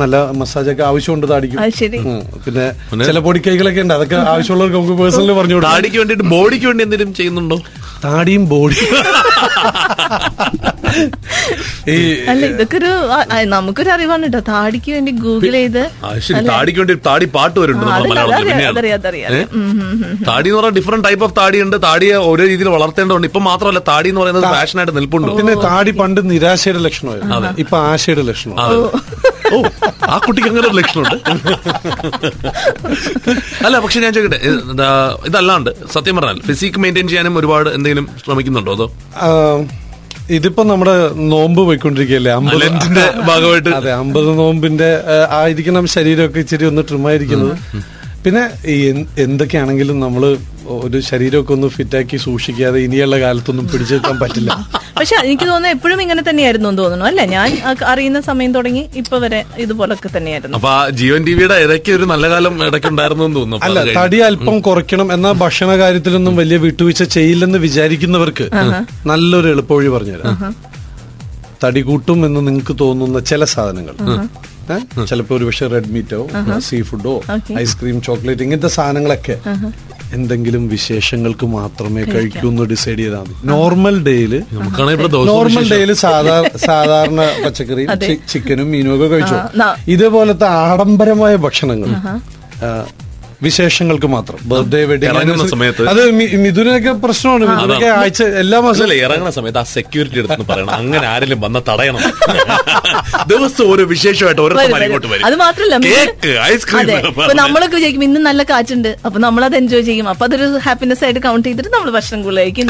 നല്ല 0.01 0.15
മസാജ് 0.39 0.69
ഒക്കെ 0.73 0.83
ആവശ്യമുണ്ട് 0.89 1.25
താടിക്കും. 1.31 1.59
അത് 1.63 1.75
ശരി. 1.81 1.99
പിന്നെ 2.45 2.65
ചില 3.09 3.19
പൊടിക്കൈകളൊക്കെ 3.27 3.81
ഉണ്ട്. 3.83 3.93
അതൊക്കെ 3.97 4.17
ആവശ്യമുള്ളവർക്ക് 4.33 4.77
നമുക്ക് 4.79 4.97
പേഴ്സണലി 5.01 5.35
പറഞ്ഞു 5.39 5.55
കൊടുക്കാം. 5.57 5.75
താടിക്ക് 5.75 5.99
വേണ്ടിട്ട് 6.01 6.25
ബോഡിക്ക് 6.35 6.67
വേണ്ടി 6.69 6.83
എന്തെങ്കിലും 6.87 7.13
ചെയ്യുന്നുണ്ടോ? 7.19 7.57
താടിയും 8.05 8.49
ബോഡി 8.49 8.79
ഈ 11.89 11.95
അല്ല 12.29 12.43
ഇതൊക്കെ 12.45 12.77
ഒരു 12.77 12.89
ആ- 13.11 13.25
ആ, 13.31 13.43
നമുക്കൊരു 13.47 13.89
അറിവാണ് 13.89 14.23
കേട്ടോ 14.23 14.39
താടിക്ക് 14.47 14.91
വേണ്ടി 14.91 15.11
ഗൂഗിൾ 15.19 15.51
ചെയ്ത് 15.51 15.81
താടിക്ക് 16.49 16.79
വേണ്ടി 16.79 16.95
താടി 17.05 17.25
പാട്ട് 17.27 17.57
വരുന്നുണ്ട്. 17.59 17.91
താടി 20.27 20.47
എന്ന് 20.47 20.57
പറഞ്ഞാൽ 20.57 20.73
ഡിഫറെന്റ് 20.73 21.05
ടൈപ്പ് 21.07 21.25
ഓഫ് 21.25 21.35
താടി 21.37 21.61
ഉണ്ട് 21.61 21.77
താടിയെ 21.83 22.15
ഓരോ 22.23 22.43
രീതിയിൽ 22.45 22.69
വളർത്തേണ്ടതുണ്ട്. 22.69 23.27
ഇപ്പൊ 23.27 23.39
മാത്രമല്ല 23.41 23.79
താടി 23.87 24.09
എന്ന് 24.09 24.21
പറയുന്നത് 24.21 24.47
ഫാഷനായിട്ട് 24.53 24.95
നിൽപ്പുണ്ട്. 24.95 25.31
പിന്നെ 25.37 25.55
താടി 25.65 25.91
പണ്ട് 25.93 26.21
നിരാശയുടെ 26.29 26.79
ലക്ഷണമായിരുന്നു. 26.79 27.33
ഇപ്പൊ 27.57 27.77
ആശയുടെ 27.87 28.21
ലക്ഷണം. 28.23 28.55
ഓ 29.53 29.57
ആ 30.13 30.17
കുട്ടിക്ക് 30.25 30.49
അങ്ങനെ 30.51 30.65
ഒരു 30.69 30.75
ലക്ഷണമുണ്ട്. 30.79 31.17
അല്ല 33.67 33.75
പക്ഷെ 33.85 33.99
ഞാൻ 34.05 34.11
ചോദിക്കട്ടെ 34.15 34.39
എന്താ, 34.71 34.89
ഇതല്ലാണ്ട് 35.29 35.71
സത്യം 35.95 36.15
പറഞ്ഞാൽ 36.19 36.39
ഫിസിക് 36.49 36.79
മെയിന്റെയിൻ 36.83 37.07
ചെയ്യാനും 37.13 37.37
ഒരുപാട് 37.41 37.69
എന്തെങ്കിലും 37.77 38.07
ശ്രമിക്കുന്നുണ്ടോ 38.23 38.73
അതോ? 38.77 38.87
ഇതിപ്പോ 40.37 40.61
നമ്മുടെ 40.71 40.93
നോമ്പ് 41.31 41.61
പോയിക്കൊണ്ടിരിക്കുകയല്ലേ 41.67 42.31
അമ്പലത്തിന്റെ 42.39 43.05
ഭാഗമായിട്ട്. 43.29 43.71
അതെ 43.79 43.91
അമ്പത് 44.03 44.29
നോമ്പിന്റെ 44.37 44.89
ആയിരിക്കണം 45.39 45.85
ശരീരമൊക്കെ 45.95 46.39
ഇച്ചിരി 46.45 46.65
ഒന്ന് 46.71 46.83
ട്രിമായിരിക്കുന്നത് 46.89 47.55
പിന്നെ 48.25 48.43
ഈ 48.67 48.75
എന്തൊക്കെയാണെങ്കിലും 49.19 49.97
നമ്മൾ 49.99 50.23
ഒരു 50.83 50.99
ശരീരമൊക്കെ 51.07 51.51
ഒന്ന് 51.55 51.67
ഫിറ്റാക്കി 51.75 52.17
സൂക്ഷിക്കാതെ 52.25 52.77
ഇനിയുള്ള 52.83 53.15
കാലത്തൊന്നും 53.23 53.65
പിടിച്ചെടുക്കാൻ 53.71 54.15
പറ്റില്ല. 54.21 54.51
പക്ഷെ 54.97 55.15
എനിക്ക് 55.21 55.45
തോന്നുന്നു 55.45 55.69
എപ്പോഴും 55.75 55.99
ഇങ്ങനെ 56.03 56.21
തന്നെയായിരുന്നു 56.21 56.67
എന്ന് 56.69 56.81
തോന്നുന്നു 56.81 57.05
അല്ലെ? 57.05 57.23
ഞാൻ 57.33 57.47
അറിയുന്ന 57.91 58.19
സമയം 58.27 58.51
തുടങ്ങി 58.55 58.83
ഇപ്പൊ 59.01 59.15
വരെ 59.23 59.39
ഇതുപോലൊക്കെ 59.63 60.09
തന്നെയായിരുന്നു. 60.09 60.55
അപ്പൊ 60.57 60.69
ആ 60.73 60.81
ജീവൻ 60.99 61.21
ടിവിയുടെ 61.27 61.57
ഇടയ്ക്ക് 61.65 61.91
ഒരു 61.97 62.05
നല്ല 62.11 62.25
കാലം 62.33 62.53
ഇടയ്ക്കുണ്ടായിരുന്നു 62.67 63.25
എന്ന് 63.27 63.39
തോന്നുന്നു 63.39 63.65
അല്ല 63.67 63.83
തടി 63.99 64.19
അല്പം 64.27 64.57
കുറയ്ക്കണം 64.67 65.09
എന്നാൽ 65.15 65.35
ഭക്ഷണ 65.43 65.71
കാര്യത്തിലൊന്നും 65.81 66.35
വലിയ 66.41 66.59
വിട്ടുവീഴ്ച 66.65 67.03
ചെയ്യില്ലെന്ന് 67.17 67.61
വിചാരിക്കുന്നവർക്ക് 67.65 68.47
നല്ലൊരു 69.05 69.49
എളുപ്പവഴി 69.55 69.91
പറഞ്ഞുതരാം. 69.95 70.37
തടി 71.63 71.81
കൂട്ടും 71.89 72.19
എന്ന് 72.25 72.41
നിങ്ങൾക്ക് 72.47 72.75
തോന്നുന്ന 72.79 73.19
ചില 73.29 73.43
സാധനങ്ങൾ. 73.53 73.95
ചിലപ്പോ 75.09 75.35
ഒരുപക്ഷെ 75.37 75.67
റെഡ് 75.67 75.91
മീറ്റോ 75.95 76.21
സീ 76.59 76.81
ഫുഡോ 76.81 77.21
ഐസ്ക്രീം 77.59 78.01
ചോക്ലേറ്റ് 78.01 78.43
ഇങ്ങനത്തെ 78.43 78.67
സാധനങ്ങളൊക്കെ 78.67 79.35
എന്തെങ്കിലും 80.13 80.67
വിശേഷങ്ങൾക്ക് 80.67 81.45
മാത്രമേ 81.45 82.01
കഴിക്കൂ. 82.03 82.49
എന്ന് 82.49 82.63
ഡിസൈഡ് 82.63 82.99
ചെയ്താൽ 82.99 83.19
മതി. 83.19 83.47
നോർമൽ 83.47 83.95
ഡേയിൽ 84.03 84.33
നോർമൽ 85.31 85.69
ഡേയിൽ 85.71 85.71
ഡേയിൽ 85.71 85.93
സാധാരണ 86.67 87.21
പച്ചക്കറിയും 87.45 87.89
ചിക്കനും 88.31 88.71
മീനും 88.71 88.95
ഒക്കെ 88.95 89.07
കഴിച്ചു? 89.07 89.37
ഇതേപോലത്തെ 89.91 90.47
ആഡംബരമായ 90.47 91.35
ഭക്ഷണങ്ങൾ 91.35 91.89
വിശേഷങ്ങൾക്ക് 93.43 94.07
മാത്രം. 94.07 94.39
ബർത്ത്ഡേ 94.43 94.81
വെഡിങ് 94.83 95.47
സമയത്ത്. 95.47 95.83
അത് 95.89 96.01
മിഥുനൊക്കെ 96.43 96.91
പ്രശ്നമാണ്. 97.03 97.45
മിഥുനൊക്കെ 97.45 97.87
ആഴ്ച 97.93 98.23
എല്ലാ 98.41 98.59
മാസവും 98.59 98.93
ഇറങ്ങുന്ന 98.93 99.31
സമയത്ത് 99.31 99.59
ആ 99.59 99.63
സെക്യൂരിറ്റി 99.73 100.17
എടുത്ത് 100.17 100.41
പറയണം. 100.49 100.71
അങ്ങനെ 100.71 101.07
ആരെങ്കിലും 101.07 101.41
വന്ന 101.41 101.59
തടയണം. 101.69 102.01
ദിവസം 103.27 103.71
ഒരു 103.73 103.83
വിശേഷമായിട്ട് 103.83 104.41
ഓരോ 104.41 104.55
ഇങ്ങോട്ട് 104.61 105.07
വരും. 105.07 105.25
അത് 105.25 105.35
മാത്രല്ല 105.35 105.77
കേക്ക് 105.77 106.39
ഐസ്ക്രീം 106.43 106.89
നമ്മളൊക്കെ 107.33 107.75
വിചാരിക്കും 107.75 108.03
ഇന്ന് 108.03 108.19
നല്ല 108.19 108.43
കാറ്റുണ്ട്. 108.43 108.97
അപ്പൊ 109.05 109.19
നമ്മൾ 109.19 109.45
അത് 109.45 109.55
എൻജോയ് 109.55 109.81
ചെയ്യും. 109.81 110.09
അപ്പൊ 110.09 110.25
അതൊരു 110.25 110.59
ഹാപ്പിനെസ് 110.63 111.03
ആയിട്ട് 111.03 111.19
കൗണ്ട് 111.19 111.47
ചെയ്തിട്ട് 111.47 111.69
നമ്മൾ 111.69 111.91
ഭക്ഷണം 111.91 112.23
കൂടുതലായിരിക്കും 112.23 112.61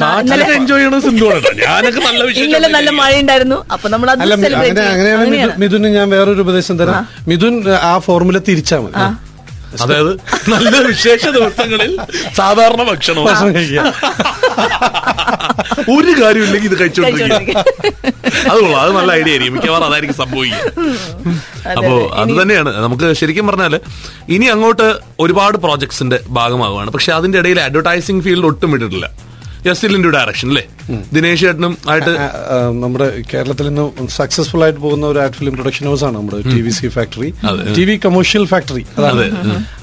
എൻജോയ് 0.54 0.80
ചെയ്യണത് 0.80 1.08
നല്ല 1.10 2.24
ഇന്നലെ 2.40 2.68
നല്ല 2.68 2.80
വിശേഷം 2.80 2.98
മഴ 2.98 3.20
ഉണ്ടായിരുന്നു. 3.20 3.66
അപ്പൊ 3.74 3.90
നമ്മൾ 3.90 4.12
അത് 4.12 4.22
അങ്ങനെയാണ്. 4.24 5.30
മിഥു- 5.30 5.60
മിഥുന് 5.60 5.88
ഞാൻ 5.88 6.10
വേറൊരു 6.10 6.42
ഉപദേശം 6.42 6.80
തരാം. 6.80 7.08
മിഥുൻ 7.28 7.56
ആ 7.84 8.00
ഫോർമുല 8.00 8.38
തിരിച്ചാൽ 8.38 8.80
മതി. 8.80 9.33
അതായത് 9.82 10.20
നല്ല 10.50 10.88
വിശേഷ 10.88 11.30
ദിവസങ്ങളിൽ 11.30 12.00
സാധാരണ 12.36 12.84
ഭക്ഷണം 12.84 13.24
ഒരു 15.94 16.20
കാര്യമില്ലെങ്കിൽ 16.20 16.70
ഇത് 16.70 16.80
കഴിച്ചോണ്ടിരിക്കുക. 16.80 17.64
അത് 18.50 18.76
അത് 18.76 18.98
നല്ല 18.98 19.12
ഐഡിയ 19.12 19.32
ആയിരിക്കും. 19.32 19.54
മിക്കവാറും 19.54 19.86
അതായിരിക്കും 19.86 20.18
സംഭവിക്കുക. 20.18 20.72
അപ്പോ 21.72 22.16
അത്. 22.16 22.42
തന്നെയാണ്. 22.42 22.78
നമുക്ക് 22.78 23.14
ശരിക്കും 23.14 23.48
പറഞ്ഞാൽ 23.48 23.80
ഇനി 24.30 24.46
അങ്ങോട്ട് 24.46 25.00
ഒരുപാട് 25.20 25.58
പ്രോജക്ട്സിന്റെ 25.58 26.20
ഭാഗമാകുവാണ് 26.30 26.92
പക്ഷെ 26.92 27.14
അതിന്റെ 27.14 27.40
ഇടയിൽ 27.40 27.60
അഡ്വർടൈസിംഗ് 27.60 28.24
ഫീൽഡ് 28.24 28.46
ഒട്ടും 28.46 28.72
വിട്ടിട്ടില്ല 28.72 29.33
യസ്റ്റിലിന്റെ 29.68 30.10
ഡയറക്ഷൻ 30.16 30.48
അല്ലേ 30.52 30.64
ദിനേശ് 31.16 31.44
ചേട്ടനും 31.46 31.74
ആയിട്ട് 31.92 32.14
നമ്മുടെ 32.84 33.08
കേരളത്തിൽ 33.32 33.68
നിന്ന് 33.70 33.86
സക്സസ്ഫുൾ 34.20 34.62
ആയിട്ട് 34.66 34.82
പോകുന്ന 34.86 35.06
ഒരു 35.14 35.20
ആർട്ട് 35.24 35.38
ഫിലിം 35.40 35.54
പ്രൊഡക്ഷൻ 35.58 35.86
ഹൗസ് 35.92 36.04
ആണ് 36.08 36.16
നമ്മുടെ 36.20 36.40
T 36.52 36.60
V 36.66 36.74
C 36.80 36.90
factory 36.98 37.30
T 37.78 37.86
V 37.90 37.96
commercial 38.06 38.46
factory 38.54 38.84
അതാണ്. 38.98 39.26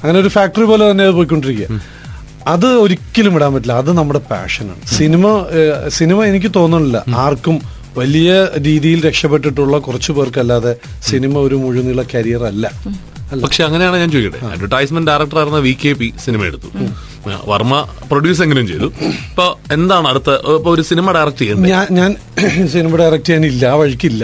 അങ്ങനെ 0.01 0.17
ഒരു 0.23 0.31
ഫാക്ടറി 0.37 0.67
പോലെ 0.71 0.83
തന്നെ 0.91 1.05
അത് 1.09 1.15
പോയിക്കൊണ്ടിരിക്കുക. 1.19 1.79
അത് 2.53 2.69
ഒരിക്കലും 2.83 3.35
ഇടാൻ 3.37 3.51
പറ്റില്ല. 3.55 3.73
അത് 3.83 3.91
നമ്മുടെ 3.99 4.21
പാഷനാണ് 4.31 4.83
സിനിമ 4.97 5.25
സിനിമ 5.99 6.19
എനിക്ക് 6.31 6.51
തോന്നുന്നില്ല. 6.59 6.97
ആർക്കും 7.25 7.57
വലിയ 7.99 8.31
രീതിയിൽ 8.67 8.99
രക്ഷപ്പെട്ടിട്ടുള്ള 9.07 9.77
കുറച്ചു 9.87 10.11
പേർക്കല്ലാതെ 10.17 10.73
സിനിമ 11.09 11.33
ഒരു 11.47 11.57
മുഴുനീള 11.63 12.03
കരിയർ 12.13 12.43
അല്ല. 12.51 12.67
പക്ഷെ 13.43 13.61
അങ്ങനെയാണ് 13.67 13.97
ഞാൻ 14.03 14.09
ചോദിക്കട്ടെ. 14.15 14.39
അഡ്വർടൈസ്മെന്റ് 14.55 15.09
ഡയറക്ടർ 15.11 15.37
ആയിരുന്ന 15.41 15.59
വി 15.67 15.73
കെ 15.83 15.91
പി 15.99 16.07
സിനിമ 16.25 16.41
എടുത്തു. 16.49 16.69
വർമ്മ 17.51 17.73
പ്രൊഡ്യൂസ് 18.11 18.41
എങ്ങനെയും 18.45 18.67
ചെയ്തു. 18.71 18.87
ഇപ്പൊ 19.29 19.45
എന്താണ് 19.75 20.05
അടുത്ത 20.11 20.29
ഇപ്പൊ 20.57 20.69
ഒരു 20.75 20.83
സിനിമ 20.89 21.07
ഡയറക്ട് 21.17 21.39
ചെയ്യുന്നത് 21.41 21.69
ഞാൻ 21.73 21.87
ഞാൻ 21.99 22.11
സിനിമ 22.75 22.91
ഡയറക്ട് 23.01 23.27
ചെയ്യാനില്ല 23.29 23.65
ആ 23.73 23.75
വഴിക്കില്ല. 23.81 24.23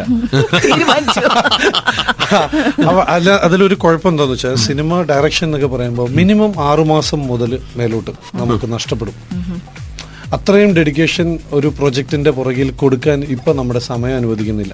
അല്ല 3.16 3.30
അതിലൊരു 3.48 3.76
കുഴപ്പം 3.84 4.10
എന്താന്ന് 4.14 4.36
വെച്ചാൽ 4.36 4.56
സിനിമ 4.68 5.02
ഡയറക്ഷൻ 5.12 5.46
എന്നൊക്കെ 5.48 5.70
പറയുമ്പോൾ 5.76 6.08
മിനിമം 6.20 6.54
ആറുമാസം 6.70 7.22
മുതൽ 7.32 7.54
മേലോട്ട് 7.80 8.14
നമുക്ക് 8.42 8.70
നഷ്ടപ്പെടും. 8.76 9.16
അത്രയും 10.36 10.72
ഡെഡിക്കേഷൻ 10.78 11.28
ഒരു 11.58 11.68
പ്രൊജക്ടിന്റെ 11.78 12.32
പുറകിൽ 12.38 12.70
കൊടുക്കാൻ 12.82 13.20
ഇപ്പൊ 13.36 13.52
നമ്മുടെ 13.60 13.82
സമയം 13.88 14.16
അനുവദിക്കുന്നില്ല. 14.22 14.74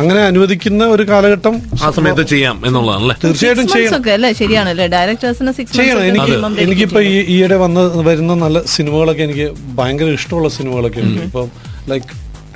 അങ്ങനെ 0.00 0.20
അനുവദിക്കുന്ന 0.30 0.82
ഒരു 0.94 1.04
കാലഘട്ടം 1.08 1.54
ആ 1.84 1.90
സമയത്ത് 1.96 2.24
ചെയ്യാം 2.32 2.56
എന്നുള്ളതാണല്ലേ? 2.68 3.16
തീർച്ചയായിട്ടും 3.24 3.66
Six 3.66 3.74
ചെയ്യണം. 3.76 3.96
ഒക്കെ 3.98 4.12
അല്ലേ? 4.16 4.30
ശരിയാണല്ലേ? 4.40 4.86
ഡയറക്ടേഴ്സിന് 4.94 5.52
സിക്സ് 5.58 5.76
ചെയ്യണം. 5.78 6.04
എനിക്ക് 6.10 6.34
എനിക്കിപ്പോ 6.64 7.02
ഈ 7.12 7.16
ഈയിടെ 7.36 7.58
വന്ന് 7.64 7.82
വരുന്ന 8.10 8.34
നല്ല 8.44 8.62
സിനിമകളൊക്കെ 8.76 9.24
എനിക്ക് 9.28 9.48
ഭയങ്കര 9.80 10.10
ഇഷ്ടമുള്ള 10.18 10.50
സിനിമകളൊക്കെ 10.58 11.02
ഉണ്ട്. 11.08 11.20
ഇപ്പം 11.28 11.50
like 11.92 12.06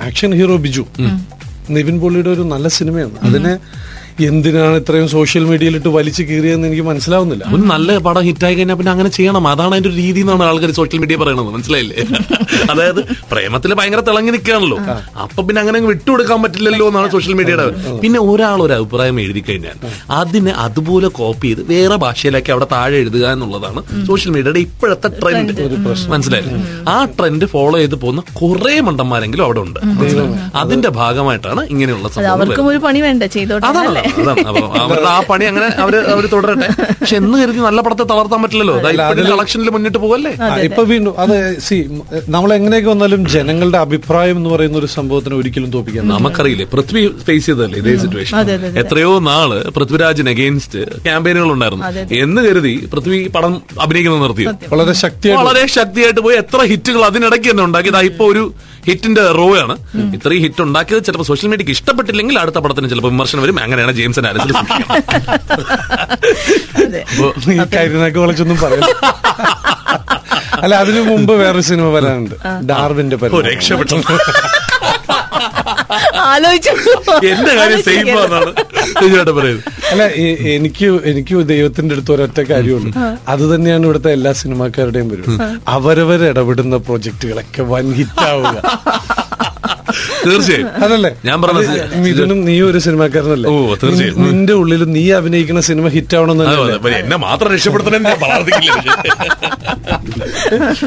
action 0.07 0.31
hero 0.39 0.57
Biju. 0.67 0.85
Nivin 1.77 1.95
പോളിയുടെ 2.01 2.29
ഒരു 2.37 2.43
നല്ല 2.53 2.67
സിനിമയാണ്. 2.79 3.17
അതിനെ 3.29 3.53
എന്തിനാണ് 4.25 4.75
ഇത്രയും 4.81 5.07
സോഷ്യൽ 5.13 5.43
മീഡിയയിലിട്ട് 5.49 5.89
വലിച്ചു 5.95 6.23
കീറിയെന്ന് 6.29 6.67
എനിക്ക് 6.67 6.85
മനസ്സിലാവുന്നില്ല. 6.87 7.43
ഒരു 7.55 7.63
നല്ല 7.71 7.97
പടം 8.05 8.23
ഹിറ്റായി 8.27 8.55
കഴിഞ്ഞാൽ 8.55 8.77
പിന്നെ 8.79 8.91
അങ്ങനെ 8.93 9.09
ചെയ്യണം. 9.17 9.47
അതാണ് 9.51 9.73
അതിന്റെ 9.75 9.89
ഒരു 9.89 9.97
രീതി 10.03 10.21
എന്നാണ് 10.23 10.43
ആൾക്കാർ 10.43 10.71
സോഷ്യൽ 10.79 10.99
മീഡിയ 11.03 11.17
പറയണത്. 11.23 11.51
മനസ്സിലായില്ലേ? 11.55 11.95
അതായത് 12.71 13.01
പ്രേമത്തിൽ 13.31 13.71
ഭയങ്കര 13.79 14.01
തിളങ്ങി 14.07 14.31
നിൽക്കുകയാണല്ലോ. 14.35 14.77
അപ്പൊ 15.23 15.39
പിന്നെ 15.47 15.59
അങ്ങനെ 15.61 15.77
അങ്ങ് 15.79 15.89
വിട്ടുകൊടുക്കാൻ 15.93 16.39
പറ്റില്ലല്ലോ 16.43 16.87
എന്നാണ് 16.91 17.09
സോഷ്യൽ 17.15 17.35
മീഡിയയുടെ 17.39 17.65
പിന്നെ 18.03 18.19
ഒരാൾ 18.31 18.57
ഒരു 18.65 18.73
അഭിപ്രായം 18.77 19.19
എഴുതി 19.23 19.43
കഴിഞ്ഞാൽ 19.47 19.77
അതിനെ 20.21 20.53
അതുപോലെ 20.65 21.07
കോപ്പി 21.19 21.47
ചെയ്ത് 21.47 21.61
വേറെ 21.73 21.95
ഭാഷയിലാക്കി 22.05 22.51
അവിടെ 22.55 22.67
താഴെ 22.75 22.97
എഴുതുക 23.03 23.25
എന്നുള്ളതാണ് 23.35 23.79
സോഷ്യൽ 24.09 24.31
മീഡിയയുടെ 24.35 24.63
ഇപ്പോഴത്തെ 24.67 25.11
ട്രെൻഡ് 25.21 25.53
മനസ്സിലായില്ലേ? 26.13 26.59
ആ 26.89 26.97
ട്രെൻഡ് 27.19 27.45
ഫോളോ 27.53 27.77
ചെയ്ത് 27.77 27.97
പോകുന്ന 28.03 28.23
കുറെ 28.41 28.75
മണ്ടന്മാരെങ്കിലും 28.87 29.45
അവിടെ 29.47 29.61
ഉണ്ട്. 29.65 29.79
അതിന്റെ 30.63 30.89
ഭാഗമായിട്ടാണ് 31.01 31.61
ഇങ്ങനെയുള്ള 31.73 32.07
സംഭവങ്ങൾ 32.09 32.35
അവർക്കും 32.37 32.67
ഒരു 32.73 32.81
പണി 32.87 33.01
വേണ്ട? 33.07 33.23
ചെയ്തോട്ടെ. 33.37 34.05
അതാണ് 34.09 34.29
അല്ലേ 34.29 34.43
അപ്പൊ 34.51 34.63
അവരുടെ 34.83 35.09
ആ 35.15 35.19
പണി 35.29 35.45
അങ്ങനെ 35.51 35.67
അവർ 35.83 35.95
അവർ 36.13 36.25
തുടരട്ടെ. 36.33 36.67
പക്ഷെ 37.01 37.15
എന്ന് 37.21 37.35
കരുതി 37.41 37.61
നല്ല 37.67 37.79
പടത്തെ 37.85 38.05
തളർത്താൻ 38.11 38.39
പറ്റില്ലല്ലോ. 38.43 38.75
കളക്ഷനിൽ 39.31 39.69
മുന്നിട്ട് 39.75 39.99
പോകല്ലേ 40.05 40.31
ഇപ്പൊ 40.67 40.83
വീണ്ടും 40.91 41.13
അത് 41.23 41.35
സി 41.67 41.77
നമ്മൾ 42.35 42.49
എങ്ങനെയൊക്കെ 42.57 42.89
വന്നാലും 42.93 43.21
ജനങ്ങളുടെ 43.35 43.79
അഭിപ്രായം 43.85 44.37
എന്ന് 44.41 44.51
പറയുന്ന 44.55 44.77
ഒരു 44.81 44.89
സംഭവത്തിന് 44.97 45.35
ഒരിക്കലും 45.41 45.69
തോപ്പിക്കാൻ 45.75 46.07
നമുക്കറിയില്ലേ 46.13 46.67
പൃഥ്വി 46.75 47.03
ഫേസ് 47.27 47.47
ചെയ്തല്ലേ 47.49 47.79
ഇതേ 47.83 47.95
സിറ്റുവേഷൻ. 48.03 48.51
എത്രയോ 48.83 49.11
നാൾ 49.29 49.49
പൃഥ്വിരാജിന് 49.77 50.31
അഗെയിൻസ്റ്റ് 50.35 50.81
ക്യാമ്പയിനുകൾ 51.07 51.51
ഉണ്ടായിരുന്നു 51.55 51.85
എന്ന് 52.23 52.43
കരുതി 52.47 52.75
പൃഥ്വി 52.93 53.19
പടം 53.35 53.53
അഭിനയിക്കുന്നത് 53.85 54.23
നിർത്തി. 54.25 54.47
വളരെ 54.73 54.95
ശക്തിയായിട്ട് 55.03 55.43
വളരെ 55.43 55.65
ശക്തിയായിട്ട് 55.77 56.21
പോയി 56.27 56.37
എത്ര 56.43 56.59
ഹിറ്റുകൾ 56.73 57.03
അതിനിടയ്ക്ക് 57.11 57.49
തന്നെ 57.51 57.65
ഉണ്ടാക്കി. 57.69 57.93
ഇപ്പൊ 58.11 58.25
ഒരു 58.33 58.43
ഹിറ്റിന്റെ 58.87 59.23
റോയാണ് 59.37 59.65
ആണ്. 59.67 60.13
ഇത്രയും 60.17 60.41
ഹിറ്റ് 60.43 60.61
ഉണ്ടാക്കിയത് 60.65 61.01
ചിലപ്പോൾ 61.07 61.27
സോഷ്യൽ 61.29 61.49
മീഡിയക്ക് 61.51 61.73
ഇഷ്ടപ്പെട്ടില്ലെങ്കിൽ 61.77 62.35
അടുത്ത 62.41 62.59
പടത്തിന് 62.63 62.89
ചിലപ്പോൾ 62.91 63.11
വിമർശനം 63.13 63.41
വരും. 63.45 63.57
അങ്ങനെയാണ് 63.63 63.93
ജെയിംസൺ 63.97 64.27
ആരിസിൽ 64.27 64.53
അതെ. 66.83 67.01
ഈ 67.51 67.57
പറയാം. 68.63 68.85
അല്ല 70.61 70.75
അതിനു 70.75 71.01
മുമ്പ് 71.01 71.33
വേറൊരു 71.33 71.61
സിനിമ 71.61 71.87
വരാനുണ്ട്. 71.89 72.35
ഡാർവിന്റെ. 72.69 73.15
രക്ഷപ്പെട്ടു. 73.49 73.95
എന്റെ 77.27 77.53
കാര്യം 77.55 77.81
ആണെന്നാണ് 78.11 78.51
അല്ല 79.91 80.03
എനിക്ക് 80.55 80.87
എനിക്ക് 81.09 81.35
ദൈവത്തിന്റെ 81.45 81.95
അടുത്ത് 81.95 82.11
ഒരൊറ്റ 82.11 82.39
കാര്യമുണ്ട്. 82.51 82.97
അത് 83.27 83.55
തന്നെയാണ് 83.55 83.83
ഇവിടുത്തെ 83.83 84.11
എല്ലാ 84.11 84.31
സിനിമാക്കാരുടെയും 84.33 85.09
വരും 85.09 85.39
അവരവർ 85.67 86.23
ഇടപെടുന്ന 86.25 86.77
പ്രൊജക്ടുകളൊക്കെ 86.77 87.63
വൻ 87.73 87.93
ഹിറ്റ് 87.93 88.25
ആവുക 88.25 88.57
തീർച്ചയായും. 90.25 90.67
അതല്ലേ? 90.83 91.11
ഞാൻ 91.25 91.37
പറഞ്ഞ 91.41 91.59
അത് 91.63 91.97
മിഥുനും 92.05 92.39
നീ 92.45 92.55
ഒരു 92.69 92.79
സിനിമാക്കാരനല്ലേ? 92.85 93.49
ഓ, 93.51 93.75
തീർച്ചയായും. 93.83 94.17
നിന്റെ 94.25 94.53
ഉള്ളിൽ 94.61 94.83
നീ 94.95 95.03
അഭിനയിക്കുന്ന 95.19 95.61
സിനിമ 95.69 95.87
ഹിറ്റ് 95.95 96.15
ആവണമെന്ന്. 96.17 96.89
എന്നെ 97.01 97.17
മാത്രം 97.17 97.49
രക്ഷപ്പെടുത്തണേ 97.53 97.99
പ്രാർത്ഥിക്കില്ല. 98.23 98.91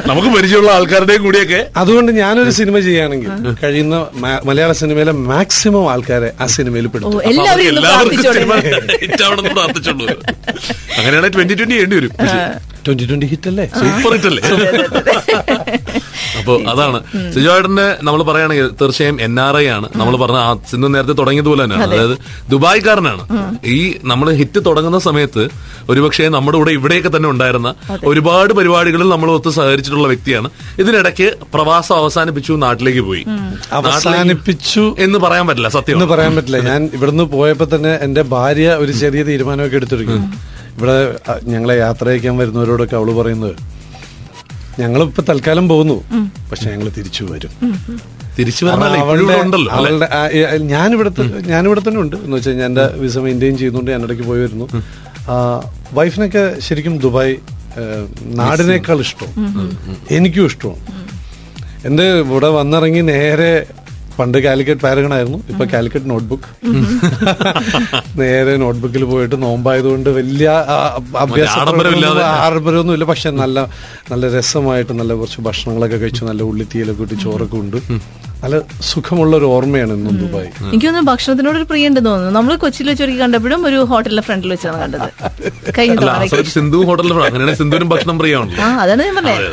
നമുക്ക് 0.07 0.29
പരിചയമുള്ള 0.37 0.71
ആൾക്കാരുടെയും 0.79 1.23
കൂടിയൊക്കെ. 1.23 1.61
അതുകൊണ്ട് 1.77 2.13
ഞാനൊരു 2.21 2.53
സിനിമ 2.61 2.79
ചെയ്യുകയാണെങ്കിൽ 2.87 3.31
കഴിയുന്ന 3.65 3.97
മലയാള 4.45 4.73
സിനിമയിലെ 4.83 5.13
മാക്സിമം 5.31 5.87
ആൾക്കാരെ 5.93 6.31
ആ 6.41 6.47
സിനിമയിൽ 6.57 6.87
പെടുത്തും. 6.87 7.23
എല്ലാവരും 7.31 7.77
പ്രാർത്ഥിച്ചുള്ളൂ. 9.55 10.07
അങ്ങനെയാണെങ്കിൽ 10.99 11.37
ട്വന്റി 11.37 11.55
ട്വന്റി 11.55 11.75
ചെയ്യേണ്ടി 11.75 11.97
വരും. 11.97 12.13
ട്വന്റി 12.87 13.05
ട്വന്റി 13.11 13.27
ഹിറ്റ് 13.33 13.49
അല്ലേ 13.53 13.67
സൂപ്പർ 13.81 14.13
ഹിറ്റ് 14.17 14.29
അല്ലേ 14.31 14.43
അപ്പൊ 16.41 16.55
അതാണ്. 16.73 16.99
സിജോയിഡിന്റെ 17.35 17.87
നമ്മൾ 18.07 18.21
പറയുകയാണെങ്കിൽ 18.29 18.67
തീർച്ചയായും 18.81 19.17
എൻ 19.27 19.35
ആർ 19.45 19.55
ഐ 19.63 19.65
ആണ്. 19.77 19.87
നമ്മൾ 20.01 20.15
പറഞ്ഞ 20.23 20.39
ആ 20.49 20.51
സിന്ധു 20.71 20.89
നേരത്തെ 20.95 21.15
തുടങ്ങിയതുപോലെ 21.21 21.61
തന്നെയാണ്. 21.65 21.87
അതായത് 21.89 22.15
ദുബായ്ക്കാരനാണ്. 22.53 23.23
ഈ 23.77 23.79
നമ്മൾ 24.11 24.27
ഹിറ്റ് 24.41 24.61
തുടങ്ങുന്ന 24.69 24.99
സമയത്ത് 25.09 25.43
ഒരുപക്ഷെ 25.93 26.29
നമ്മുടെ 26.37 26.57
കൂടെ 26.61 26.73
ഇവിടെയൊക്കെ 26.79 27.11
തന്നെ 27.17 27.29
ഉണ്ടായിരുന്ന 27.35 27.71
ഒരുപാട് 28.11 28.53
പരിപാടികളിൽ 28.59 29.09
നമ്മൾ 29.15 29.31
ഒത്ത് 29.37 29.53
സഹകരിച്ചിട്ടുള്ള 29.59 30.09
വ്യക്തിയാണ്. 30.13 30.51
ഇതിനിടയ്ക്ക് 30.83 31.29
പ്രവാസം 31.55 31.97
അവസാനിപ്പിച്ചു 32.03 32.53
നാട്ടിലേക്ക് 32.67 33.03
പോയി. 33.09 33.25
അവസാനിപ്പിച്ചു 33.81 34.85
എന്ന് 35.07 35.21
പറയാൻ 35.27 35.47
പറ്റില്ല 35.51 35.71
സത്യം 35.79 35.97
എന്ന് 35.99 36.09
പറയാൻ 36.15 36.35
പറ്റില്ല. 36.39 36.61
ഞാൻ 36.71 36.91
ഇവിടുന്ന് 36.99 37.27
പോയപ്പോ 37.37 37.69
തന്നെ 37.75 37.93
എന്റെ 38.09 38.25
ഭാര്യ 38.37 38.69
ഒരു 38.85 38.95
ചെറിയ 39.03 39.23
തീരുമാനമൊക്കെ 39.31 39.79
എടുത്തിരിക്കും 39.81 40.25
ഇവിടെ 40.77 40.97
ഞങ്ങളെ 41.53 41.75
യാത്ര 41.79 42.09
അയക്കാൻ 42.09 42.37
വരുന്നവരോടൊക്കെ 42.39 42.97
അവൾ 42.97 43.11
പറയുന്നത് 43.13 43.55
ഞങ്ങളിപ്പോ 44.81 45.23
തൽക്കാലം 45.29 45.67
പോകുന്നു 45.69 45.97
പക്ഷെ 46.51 46.67
ഞങ്ങൾ 46.71 46.89
തിരിച്ചു 46.99 47.25
വരും. 47.25 47.53
തിരിച്ചു 48.39 48.67
അവളുടെ 48.67 50.09
ഞാനിവിടെ 50.75 51.11
ഞാനിവിടെ 51.53 51.81
തന്നെ 51.89 52.01
ഉണ്ട്. 52.01 52.17
എന്ന് 52.17 52.37
വെച്ചാൽ 52.37 52.53
ഞാൻ 52.53 52.71
എന്റെ 52.71 52.87
വിസ 53.03 53.19
മെയിന്റെയിൻ 53.19 53.57
ചെയ്യുന്നുണ്ട് 53.59 53.91
ഞാൻ 53.91 54.03
ഇടയ്ക്ക് 54.05 54.23
പോയി 54.23 54.41
വരുന്നു. 54.41 54.67
വൈഫിനൊക്കെ 55.93 56.45
ശരിക്കും 56.67 56.95
ദുബായ് 56.99 57.35
നാടിനേക്കാൾ 58.41 59.01
ഇഷ്ടവും 59.01 59.35
എനിക്കും 60.11 60.47
ഇഷ്ടവും 60.47 60.79
എന്റെ 61.85 62.07
ഇവിടെ 62.25 62.49
വന്നിറങ്ങി 62.49 63.01
നേരെ 63.13 63.53
പണ്ട് 64.21 64.39
കാലിക്കറ്റ് 64.47 64.83
പാരഗൺ 64.87 65.13
ആയിരുന്നു 65.17 65.39
ഇപ്പൊ 65.53 65.65
കാലിക്കറ്റ് 65.75 66.09
നോട്ട്ബുക്ക്. 66.13 66.49
നേരെ 68.21 68.55
നോട്ട്ബുക്കിൽ 68.65 69.05
പോയിട്ട് 69.13 69.37
നോമ്പായതുകൊണ്ട് 69.47 70.11
വലിയ 70.21 70.49
ആഡംബരമൊന്നും 72.47 72.95
ഇല്ല. 72.97 73.07
പക്ഷെ 73.13 73.31
നല്ല 73.43 73.67
നല്ല 74.13 74.25
രസമായിട്ട് 74.39 74.93
നല്ല 75.01 75.13
കുറച്ച് 75.21 75.41
ഭക്ഷണങ്ങളൊക്കെ 75.49 76.01
കഴിച്ചു 76.05 76.25
നല്ല 76.31 76.43
ഉള്ളിത്തീലൊക്കെ 76.51 77.05
ഇട്ട് 77.09 77.19
ചോറൊക്കെ 77.27 77.59
ഉണ്ട്. 77.65 77.79
നല്ല 78.43 78.57
സുഖമുള്ള 78.89 79.33
ഒരു 79.39 79.47
ഓർമ്മയാണ് 79.55 79.93
ഇന്നും 79.97 80.15
ദുബായ്. 80.21 80.47
എനിക്ക് 80.65 80.87
തോന്നുന്നു 80.87 81.09
ഭക്ഷണത്തിനോട് 81.11 81.57
ഒരു 81.59 81.67
പ്രിയ 81.71 81.89
ഉണ്ടെന്ന് 81.91 82.11
തോന്നുന്നു. 82.11 82.33
നമ്മൾ 82.37 82.53
കൊച്ചിയിൽ 82.63 82.89
വെച്ചൊരിക്കൽ 82.91 83.21
കണ്ടപ്പോഴും 83.25 83.61
ഒരു 83.71 83.79
ഹോട്ടലിന്റെ 83.91 84.25
ഫ്രണ്ടിൽ 84.29 84.51
വെച്ചാണ് 84.55 84.79
കണ്ടത്. 84.83 85.09
കഴിഞ്ഞ 85.79 85.97
സിന്ധു 86.55 86.79
ഹോട്ടലിന്റെ 86.89 87.25
അങ്ങനെയാണ് 87.29 87.55
സിന്ധുവിനും 87.61 87.91
ഭക്ഷണം 87.93 88.19
പ്രിയാണ് 88.23 88.55
ആ 88.65 88.69
അതാണ് 88.83 89.03
ഞാൻ 89.09 89.15
പറഞ്ഞത് 89.19 89.49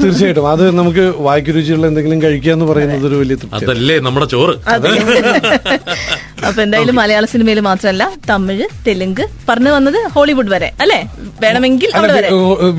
തീർച്ചയായിട്ടും. 0.00 0.46
അത് 0.54 0.64
നമുക്ക് 0.80 1.06
വായിക്കുരുചിയുള്ള 1.28 1.86
എന്തെങ്കിലും 1.92 2.20
കഴിക്കുക 2.26 2.52
എന്ന് 2.56 2.68
പറയുന്നത് 2.72 3.06
ഒരു 3.10 3.18
വലിയ 3.22 3.36
തൃപ്തി 3.42 3.64
അതല്ലേ 3.64 3.98
നമ്മുടെ 4.08 4.28
ചോറ്. 4.34 4.54
അപ്പൊ 6.46 6.60
എന്തായാലും 6.62 6.96
മലയാള 6.98 7.24
സിനിമയിൽ 7.32 7.58
മാത്രമല്ല 7.66 8.04
തമിഴ് 8.28 8.66
തെലുങ്ക് 8.86 9.22
പറഞ്ഞു 9.48 9.70
വന്നത് 9.70 9.98
ഹോളിവുഡ് 10.14 10.50
വരെ 10.54 10.68
അല്ലെ? 10.82 10.98
വേണമെങ്കിൽ 11.42 11.90
അവിടെ 11.98 12.12
വരെ. 12.18 12.28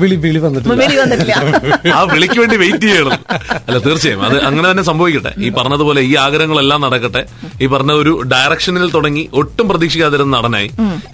വിളി 0.00 0.16
വിളി 0.24 0.40
വന്നിട്ടില്ല. 0.44 1.34
ആ 1.96 2.00
വിളിക്ക് 2.12 2.38
വേണ്ടി 2.42 2.56
വെയിറ്റ് 2.62 2.86
ചെയ്യണം. 2.90 3.20
അല്ല 3.66 3.78
തീർച്ചയായും. 3.86 4.22
അത് 4.28 4.36
അങ്ങനെ 4.48 4.66
തന്നെ 4.70 4.84
സംഭവിക്കട്ടെ. 4.90 5.32
ഈ 5.44 5.50
പറഞ്ഞതുപോലെ 5.58 6.00
ഈ 6.10 6.14
ആഗ്രഹങ്ങളെല്ലാം 6.24 6.80
നടക്കട്ടെ. 6.86 7.22
ഈ 7.62 7.68
പറഞ്ഞ 7.74 7.92
ഒരു 8.02 8.12
ഡയറക്ഷനിൽ 8.32 8.90
തുടങ്ങി 8.96 9.24
ഒട്ടും 9.42 9.68
പ്രതീക്ഷിക്കാതിരുന്ന 9.70 10.36
നടനായി 10.38 10.70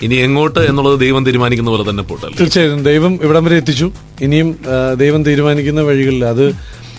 ഇനി 0.07 0.15
എങ്ങോട്ട് 0.27 0.61
എന്നുള്ളത് 0.71 0.99
ദൈവം 1.05 1.25
തീരുമാനിക്കുന്ന 1.29 1.71
പോലെ 1.75 1.87
തന്നെ 1.91 2.03
പോട്ടെ. 2.03 2.31
തീർച്ചയായും 2.41 2.83
ദൈവം 2.91 3.13
ഇവിടം 3.25 3.45
വരെ 3.49 3.59
എത്തിച്ചു. 3.63 3.89
ഇനിയും 4.27 4.51
ദൈവം 5.05 5.23
തീരുമാനിക്കുന്ന 5.29 5.81
വഴികളിൽ 5.83 6.25
അത് 6.33 6.45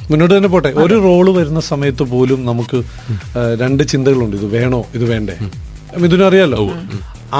മുന്നോട്ട് 0.09 0.33
തന്നെ 0.35 0.49
പോട്ടെ. 0.53 0.69
ഒരു 0.83 0.95
റോൾ 1.05 1.25
വരുന്ന 1.37 1.61
സമയത്ത് 1.71 2.03
പോലും 2.11 2.39
നമുക്ക് 2.49 2.77
രണ്ട് 3.61 3.83
ചിന്തകളുണ്ട്. 3.91 4.35
ഇത് 4.39 4.47
വേണോ? 4.57 4.79
ഇത് 4.97 5.05
വേണ്ടേ? 5.11 5.35
മിഥുനും 6.03 6.25
അറിയാലോ? 6.29 6.61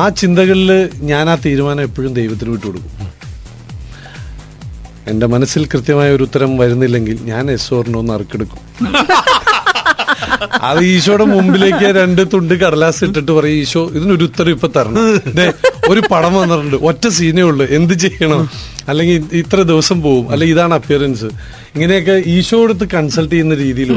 ആ 0.02 0.04
ചിന്തകളിൽ 0.22 0.72
ഞാൻ 1.12 1.26
ആ 1.34 1.36
തീരുമാനം 1.46 1.84
എപ്പോഴും 1.90 2.14
ദൈവത്തിന് 2.20 2.52
വിട്ടുകൊടുക്കും 2.56 2.94
എന്റെ 5.12 5.26
മനസ്സിൽ 5.34 5.64
കൃത്യമായ 5.74 6.10
ഒരു 6.16 6.24
ഉത്തരം 6.28 6.52
വരുന്നില്ലെങ്കിൽ 6.62 7.18
ഞാൻ 7.32 7.44
എസ് 7.52 7.74
ഒന്ന് 7.74 8.14
അറുക്കെടുക്കും. 8.16 8.62
അത് 10.70 10.82
ഈശോയുടെ 10.94 11.26
മുമ്പിലേക്ക് 11.34 11.88
രണ്ട് 12.00 12.22
തുണ്ട് 12.34 12.54
കടലാസ് 12.62 13.02
ഇട്ടിട്ട് 13.08 13.32
പറയും 13.38 13.60
ഈശോ 13.64 13.84
ഇതിനൊരു 13.98 14.26
ഉത്തരം 14.30 14.52
ഇപ്പൊ 14.56 14.68
തരണം. 14.78 15.06
ഒരു 15.92 16.02
പടം 16.14 16.34
വന്നിട്ടുണ്ട്. 16.40 16.78
ഒറ്റ 16.90 17.04
സീനേ 17.18 17.44
ഉള്ളു. 17.50 17.66
എന്ത് 17.78 17.94
ചെയ്യണം? 18.06 18.42
അല്ലെങ്കിൽ 18.92 19.16
ഇത്ര 19.40 19.60
ദിവസം 19.72 19.98
പോവും. 20.04 20.26
അല്ലെങ്കിൽ 20.34 20.56
ഇതാണ് 20.56 20.74
അപ്പിയറൻസ് 20.80 21.30
ഇങ്ങനെയൊക്കെ 21.76 22.14
ഈശോ 22.34 22.58
എടുത്ത് 22.66 22.86
കൺസൾട്ട് 22.94 23.32
ചെയ്യുന്ന 23.32 23.56
രീതിയിൽ 23.64 23.90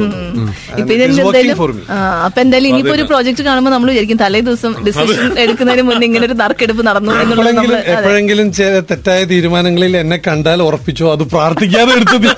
അപ്പൊ 2.27 2.39
എന്തായാലും 2.45 2.69
ഇനിയിപ്പോ 2.71 2.95
ഒരു 2.97 3.05
പ്രോജക്ട് 3.11 3.43
കാണുമ്പോൾ 3.49 3.73
നമ്മൾ 3.75 3.89
വിചാരിക്കും 3.93 4.19
തലേ 4.23 4.41
ദിവസം 4.49 4.73
ഡിസിഷൻ 4.87 5.31
എടുക്കുന്നതിന് 5.45 5.85
മുന്നേ 5.89 6.05
ഇങ്ങനെ 6.09 6.25
ഒരു 6.29 6.37
നറുക്കെടുപ്പ് 6.43 6.83
നടന്നു 6.89 7.13
എന്നുള്ളത് 7.23 7.77
എപ്പോഴെങ്കിലും 7.95 8.49
ചില 8.59 8.81
തെറ്റായ 8.91 9.21
തീരുമാനങ്ങളിൽ 9.33 9.95
എന്നെ 10.03 10.19
കണ്ടാൽ 10.27 10.59
ഉറപ്പിച്ചോ? 10.69 11.07
അത് 11.17 11.25
പ്രാർത്ഥിക്കാതെ 11.35 11.95
എടുത്തത് 11.99 12.29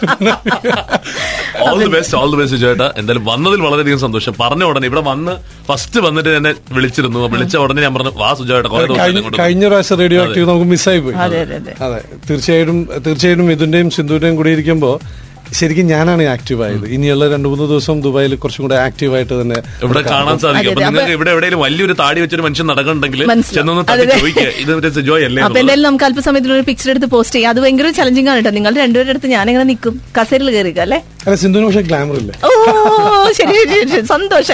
all 1.65 1.77
the 1.83 1.89
best 1.97 2.17
all 2.21 2.29
the 2.35 2.39
best 2.43 2.61
ചേട്ടാ. 2.65 2.89
എന്തായാലും 3.01 3.25
വന്നതിൽ 3.33 3.61
വളരെയധികം 3.67 4.01
സന്തോഷം. 4.07 4.35
പറഞ്ഞ 4.43 4.63
ഉടനെ 4.71 4.87
ഇവിടെ 4.91 5.05
വന്ന് 5.11 5.35
ഫസ്റ്റ് 5.71 5.99
വന്നിട്ട് 6.07 6.31
എന്നെ 6.39 6.53
വിളിച്ചിരുന്നു. 6.77 7.19
വിളിച്ച 7.35 7.57
ഉടനെ 7.65 7.81
ഞാൻ 7.87 7.93
പറഞ്ഞു 7.97 8.15
വാ 8.23 8.31
സുജേട്ടാ 8.41 8.69
കുറെ 8.75 8.87
ദിവസം 8.93 9.42
കഴിഞ്ഞ 9.43 9.65
പ്രാവശ്യം 9.71 9.99
റേഡിയോ 10.03 10.21
ആക്റ്റീവ് 10.27 10.49
നമുക്ക് 10.51 10.69
മിസ്സായി 10.75 11.03
പോയി. 11.07 11.17
അതെ 11.27 11.41
അതെ 11.47 11.57
അതെ. 11.63 11.75
അതെ. 11.87 12.01
തീർച്ചയായിട്ടും 12.31 12.79
തീർച്ചയായിട്ടും 13.09 13.51
ഇതിന്റെയും 13.57 13.91
സിന്ധുവിന്റെയും 13.99 14.39
കൂടി 14.41 14.53
ഇരിക്കുമ്പോൾ 14.59 14.97
ശരിക്കും 15.59 15.87
ഞാനാണ് 15.93 16.23
ആക്റ്റീവ് 16.35 16.61
ആയത്. 16.67 16.85
ഇനിയുള്ള 16.97 17.25
രണ്ടു 17.33 17.49
മൂന്ന് 17.53 17.65
ദിവസം 17.73 17.97
ദുബായിൽ 18.05 18.35
കുറച്ചും 18.43 18.63
കൂടെ 18.67 18.77
ആക്റ്റീവ് 18.85 19.13
ആയിട്ട് 19.17 19.35
തന്നെ 19.41 19.59
ഇവിടെ 19.85 20.03
കാണാൻ 20.07 20.37
സാധിക്കും. 20.45 20.79
നിങ്ങൾക്ക് 20.81 21.13
ഇവിടെ 21.17 21.31
എവിടെയെങ്കിലും 21.35 21.61
വലിയൊരു 21.65 21.95
താടി 22.01 22.21
വെച്ചൊരു 22.23 22.45
മനുഷ്യൻ 22.47 22.71
അപ്പൊ 22.71 22.83
എന്നുള്ളത്. 25.27 25.59
എന്തായാലും 25.61 25.87
നമുക്ക് 25.89 26.07
അല്പസമയത്തിനൊരു 26.09 26.65
പിക്ചർ 26.71 26.91
എടുത്ത് 26.91 27.09
പോസ്റ്റ് 27.15 27.37
ചെയ്യാം. 27.37 27.51
അത് 27.55 27.61
ഭയങ്കര 27.65 27.91
ചലഞ്ചിങ് 27.99 28.31
ആണ് 28.33 28.39
കേട്ടോ. 28.41 28.53
നിങ്ങൾ 28.59 28.73
രണ്ടുപേരുടെ 28.85 29.13
അടുത്ത് 29.15 29.31
ഞാനിങ്ങനെ 29.37 29.67
നിൽക്കും. 29.73 29.95
കസേരയിൽ 30.19 30.51
കയറിക്കുക 30.57 30.83
അല്ലേ? 30.87 30.99
അല്ല 31.27 31.35
സിന്ധുവിന് 31.43 31.67
പക്ഷേ 31.69 31.83
ഗ്ലാമർ 31.91 32.17
ഇല്ല? 32.23 32.33
ഓ 32.47 32.51
ശരി 33.41 33.57
ശരി, 33.73 33.83
ശരി. 33.93 34.07
സന്തോഷം. 34.15 34.49